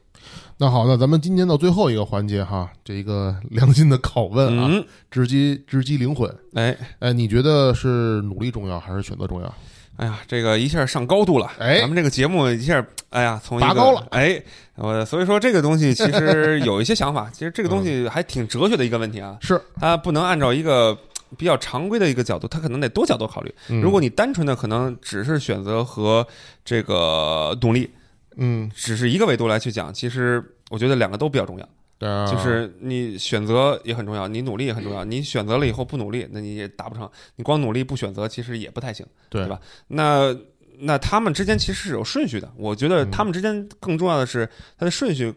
[0.59, 6.33] 那好，那咱们今天到最后一个环节哈，这一个良心的拷问啊，嗯，直击直击灵魂。
[6.53, 6.77] 哎。
[7.01, 9.53] 哎，你觉得是努力重要还是选择重要？
[9.97, 11.81] 哎呀，这个一下上高度了，哎。
[11.81, 14.43] 咱们这个节目一下，哎呀，从一个拔高了，哎，
[14.75, 20.97] 我所以说这个东西 其实有一些想法，其实这个东西还挺哲学的一个问题啊，是，它不能按照一个
[21.39, 23.55] 比较常规的一个角度，它可能得多角度考虑。
[23.69, 23.81] 嗯。
[23.81, 26.27] 如果你单纯的可能只是选择和
[26.65, 27.89] 这个努力，
[28.37, 31.69] 嗯，只是一个维度来去讲，其实我觉得两个都比较重要。
[31.99, 35.05] 对啊，就是你选择也很重要，你努力也很重要。
[35.05, 37.09] 你选择了以后不努力，那你也达不成。
[37.37, 39.07] 你光努力不选择，其实也不太行。
[39.29, 39.61] 对对吧？
[39.89, 40.37] 那
[40.81, 42.53] 那他们之间其实是有顺序的。
[42.57, 45.33] 我觉得他们之间更重要的是它的顺序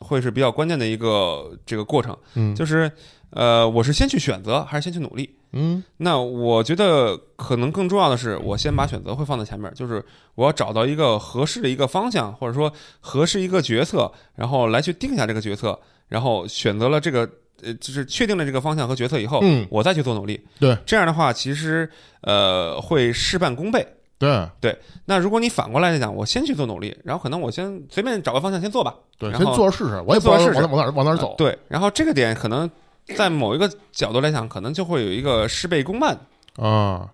[0.00, 2.90] 会是比较关键的一个这个过程，嗯，就是
[3.30, 5.36] 呃，我是先去选择还是先去努力？
[5.54, 5.82] 嗯。
[5.98, 15.78] 那我觉得可能更重要的是，我先把选择会放在前面，就是我要找到一个合适的一个方向，或者说合适一个决策，然后来去定下这个决策，
[16.08, 17.28] 然后选择了这个
[17.62, 19.66] 呃，就是确定了这个方向和决策以后，嗯。
[19.70, 20.38] 我再去做努力。
[20.58, 21.88] 对，这样的话，其实
[22.22, 23.86] 呃会事半功倍。
[24.18, 24.46] 对。
[24.60, 24.76] 对。
[25.06, 31.30] 那如果你反过来讲，我先去做努力，然后可能我先随便找个方向先做吧，对，先然后做着试试，我也不知道往哪往哪往哪儿走。
[31.30, 31.34] 呃。
[31.36, 32.68] 对，然后这个点可能
[33.16, 36.18] 在某一个角度来讲，可能就会有一个事倍功半。
[36.56, 37.10] 啊，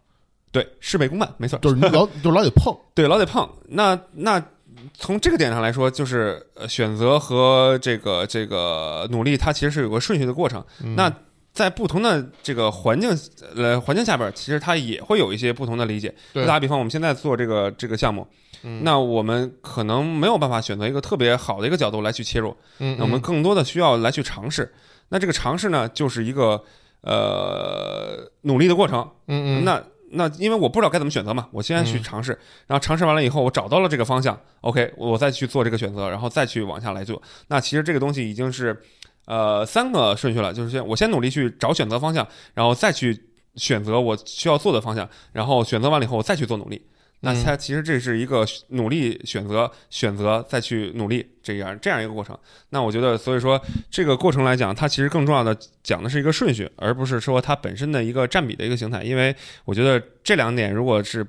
[0.52, 3.48] 对，事倍功半，没错，就是你老 就是老得碰，对，老得碰。
[3.66, 4.42] 那那
[4.94, 10.64] 从这个点上来说，就是呃选择和这个这个努力，它其实是有个顺序的过程。
[10.82, 11.12] 嗯那
[11.52, 13.10] 在不同的这个环境
[13.56, 16.14] 呃环境下边，其实它也会有一些不同的理解。
[16.32, 18.26] 对打比方，我们现在做这个这个项目，
[18.62, 24.72] 嗯那我们可能没有办法选择一个特别好的一个角度来去切入，嗯，那我们嗯更多的需要来去尝试。
[25.10, 26.64] 那这个尝试呢，就是一个
[27.02, 29.08] 呃努力的过程。
[29.26, 29.82] 嗯嗯，那
[30.12, 32.32] 那因为我不知道该怎么选择嘛，我先去嗯尝试，
[32.66, 37.20] 然后尝试完了以后，我找到了这个方向，OK，我再去做这个选择，然后再去往下来做。
[37.48, 38.76] 那其实这个东西已经是
[39.26, 43.16] 呃三个顺序了，就是先我先努力去找选择方向，然后再去
[43.56, 46.84] 选择我需要做的方向，然后选择完了以后，我再去做努力。
[47.20, 52.38] 那嗯它其实这是一个努力选择选择再去努力这样这样一个过程。
[52.70, 53.60] 那我觉得，所以说
[53.90, 59.02] 这个过程来讲，它其实更重要的讲的是一个顺序，而不是说它本身的一个占比的一个形态。
[59.02, 61.26] 因为我觉得这两点如果是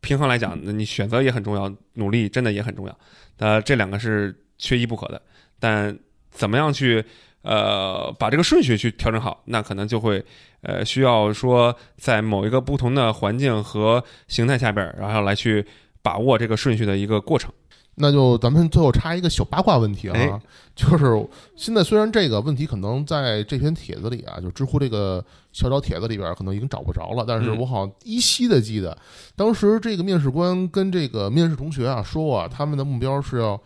[0.00, 2.98] 平衡来讲，那你选择也很重要，努力真的也很重要。
[3.38, 5.20] 呃，这两个是缺一不可的。
[5.58, 5.96] 但
[6.30, 7.04] 怎么样去
[7.42, 10.22] 呃把这个顺序去调整好，那可能就会
[10.62, 15.64] 呃需要说在某一个不同的环境和形态下边儿，然后来去
[16.02, 17.50] 把握这个顺序的一个过程。
[17.96, 20.40] 那就咱们最后插一个小八卦问题啊，哎
[20.74, 25.22] 就是现在虽然这个问题可能在这篇帖子里啊，就知乎这个
[25.52, 28.96] 小找帖子里边可能已经找不着了，但是嗯我好像依稀的记得，
[29.36, 33.60] 当时这个面试官跟这个面试同学啊说啊，他们的目标是要。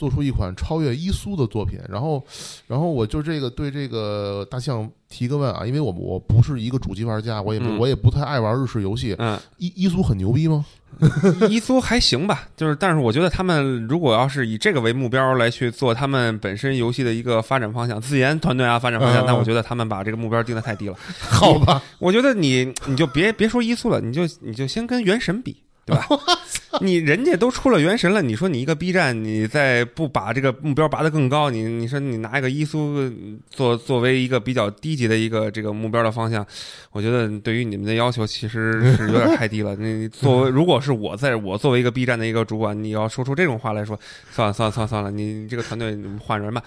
[0.00, 2.24] 做出一款超越伊苏的作品，然后，
[2.66, 10.64] 然后我就这个对这个大象提个问啊，因为我我不是一个主机玩家，我也不、嗯我也不太爱玩日式游戏，嗯，伊伊苏很牛逼吗？
[11.50, 20.96] 伊苏还行吧，就是但是我觉得他们如果要是以这个为目标来去做他们本身游戏的一个发展方向，自研团队啊发展方向，嗯那我觉得他们把这个目标定的太低了。
[21.20, 26.06] 好吧，我觉得你你就别别说伊苏了，你就你就先跟原神比，对吧？
[26.80, 33.10] 你人家都出了原神了，你说你一个 B 站，你再不把这个目标拔得更高，你你说你拿一个伊苏
[33.50, 36.46] 作作为一个比较低级的一个这个目标的方向，
[36.92, 39.74] 我觉得对于你们的要求其实是有点太低了。
[39.74, 43.98] 你作为如果是我在我作为一个 B 站的一个主管，你要说出这种话来说，
[44.30, 46.62] 算了算了算了算了，你你这个团队你换人吧。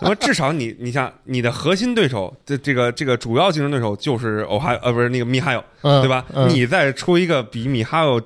[0.00, 6.24] 那么至少你你像你的核心对手，这这个这个主要竞争对手就是欧哈呃不是那个米哈游，嗯，对吧？
[6.32, 8.20] 嗯你再出一个比米哈游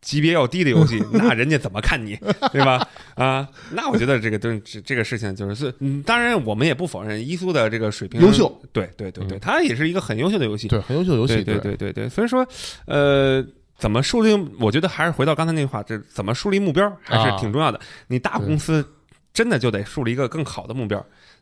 [0.00, 2.18] 级别要低的游戏， 那人家怎么看你，
[2.52, 2.86] 对吧？
[3.14, 12.46] 啊，那我觉得这个东这这个事情就是是，嗯，当然我们也不否认伊苏的这个水平优秀，对对对对，嗯它也是一个很优秀的游戏，对很优秀的游戏，对对对对对，所以说，
[12.86, 13.44] 呃。
[13.78, 14.34] 怎么树立？
[14.58, 17.78] 我觉得还是回到刚才那句话，这怎么树立目标还是挺重要的。
[18.08, 18.84] 你大公司
[19.32, 20.98] 真的就得树立一个更好的目标。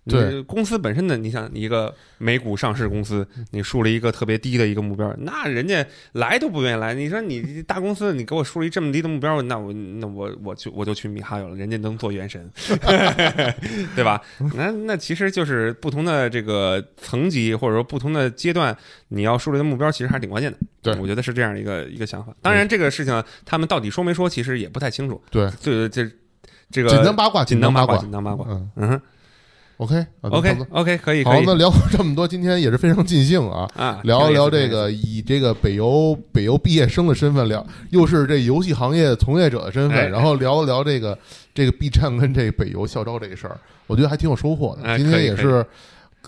[0.09, 6.95] 对你公司本身的，你想一个美股上市公司，你树立一个特别低的一个目标，那人家来都不愿意来。
[6.95, 12.49] 你说你大公司，你给我树立这么低的目标，那我那我我就我就去米哈游了，人家能做元神，
[13.97, 14.23] 对吧？
[14.55, 18.77] 那那其实就是不同的这个层级或者说不同的阶段，
[19.09, 20.59] 你要树立的目标其实还是挺关键的。
[20.83, 22.33] 对我觉得是这样一个一个想法。
[22.41, 25.21] 当然，这个事情他们到底说没说，其实也不太清楚。
[25.31, 26.09] 对，就这
[26.71, 28.47] 这个紧当八卦，当卦紧当八卦，，紧当八卦。
[28.49, 29.03] 嗯嗯哼
[29.79, 33.69] ，OK 啊，OK 差不多 OK，可以好，那聊这么多，今天也是非常尽兴啊。
[33.75, 41.19] 啊，聊一聊这个，以这个北邮北邮毕业生的身份聊，又是这游戏行业从业者的身哎份，然后聊一聊这个
[41.55, 44.97] 这个 B 站跟这北邮校招这个事儿，我觉得还挺有收获的。
[44.97, 45.65] 今天也是，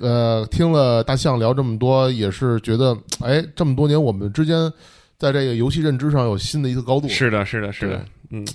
[0.00, 4.70] 呃，听了大象聊这么多，也是觉得，哎，这么多年我们之间
[5.16, 7.08] 在这个游戏认知上有新的一个高度。
[7.08, 8.46] 是的，是的，是的，嗯。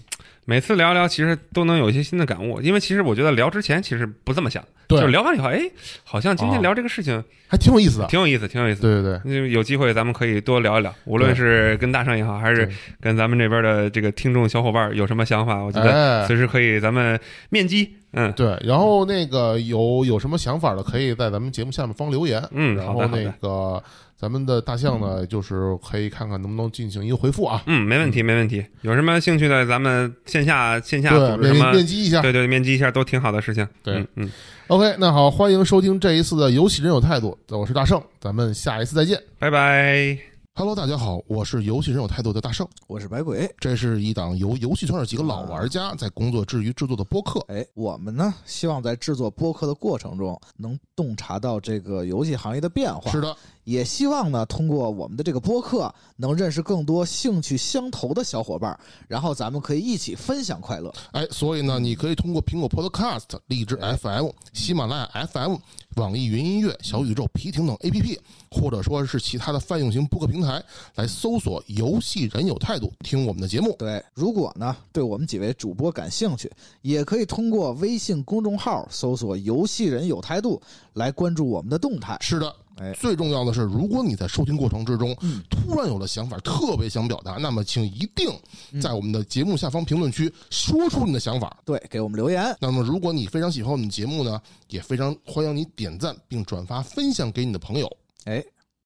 [0.45, 5.61] 每次聊一聊，其实都能有一些新的感悟，因为其实我觉得聊之前其实不这么想，对就是聊完以后，哎，
[6.03, 8.07] 好像今啊天聊这个事情还挺有意思的。
[8.07, 8.81] 挺有意思，挺有意思。
[8.81, 12.69] 对对对，有机会咱们可以多聊一聊，无论是跟大圣也好，还是
[12.99, 15.91] 跟咱们这边的这个听众小伙伴有什么想法，我觉得
[16.21, 17.19] 哎，随时可以咱们
[17.49, 17.95] 面基。
[18.15, 22.43] 嗯对，然后那个有有什么想法的，可以在咱们节目下面方留言。
[22.51, 23.83] 嗯，然后那好的好的，个
[24.23, 27.61] 咱们的大象呢，就是可以看看能不能进行一个回复啊。
[27.65, 28.65] 嗯，没问题没问题。
[28.79, 32.21] 有什么兴趣的，咱们线下线下对，面面基一下。
[32.21, 33.67] 对对，面基一下都挺好的事情。
[33.83, 34.31] 对嗯嗯
[34.67, 39.21] ，OK，那好，欢迎收听这一次的游戏人有态度，我是大圣，咱们下一次再见。
[39.37, 40.17] 拜拜。
[40.55, 43.51] Hello，大家好，我是游戏人有态度的大圣，我是白鬼。
[43.59, 47.43] 这是一档由游戏圈的几个老玩家在工作之余制作的播客。
[47.47, 53.09] 哎，我们呢，希望在制作播客的过程中，能洞察到这个游戏行业的变化。
[53.11, 60.93] 是的，也希望呢，通过我们的这个播客，能认识更多兴趣相投的小伙伴，然后咱们可以一起分享快乐。
[61.11, 65.55] 哎，所以呢，你可以通过苹果 Podcast、荔枝 FM、喜马拉雅 FM、
[65.95, 68.17] 网易云音乐、小宇宙、皮艇等 APP，
[68.51, 70.63] 或者说是其他的泛用型播客平台，
[70.95, 73.75] 来搜索“游戏人有态度”，听我们的节目。
[73.77, 76.51] 对，如果呢对我们几位主播感兴趣，
[76.81, 80.61] 也可以通过微信公众号搜索“游戏人有态度”
[80.93, 82.17] 来关注我们的动态。
[82.21, 88.29] 是的，哎最重要的是，如果你在收听过程之中嗯突然有了想法，特别想表达，那么请一定
[88.71, 91.55] 嗯在我们的节目下方评论区说出你的想法。
[91.63, 92.55] 对，给我们留言。
[92.59, 97.97] 那么，如果你非常喜欢我们的节目呢，也非常欢迎你点赞并转发分享给你的朋友。
[98.25, 98.43] 哎，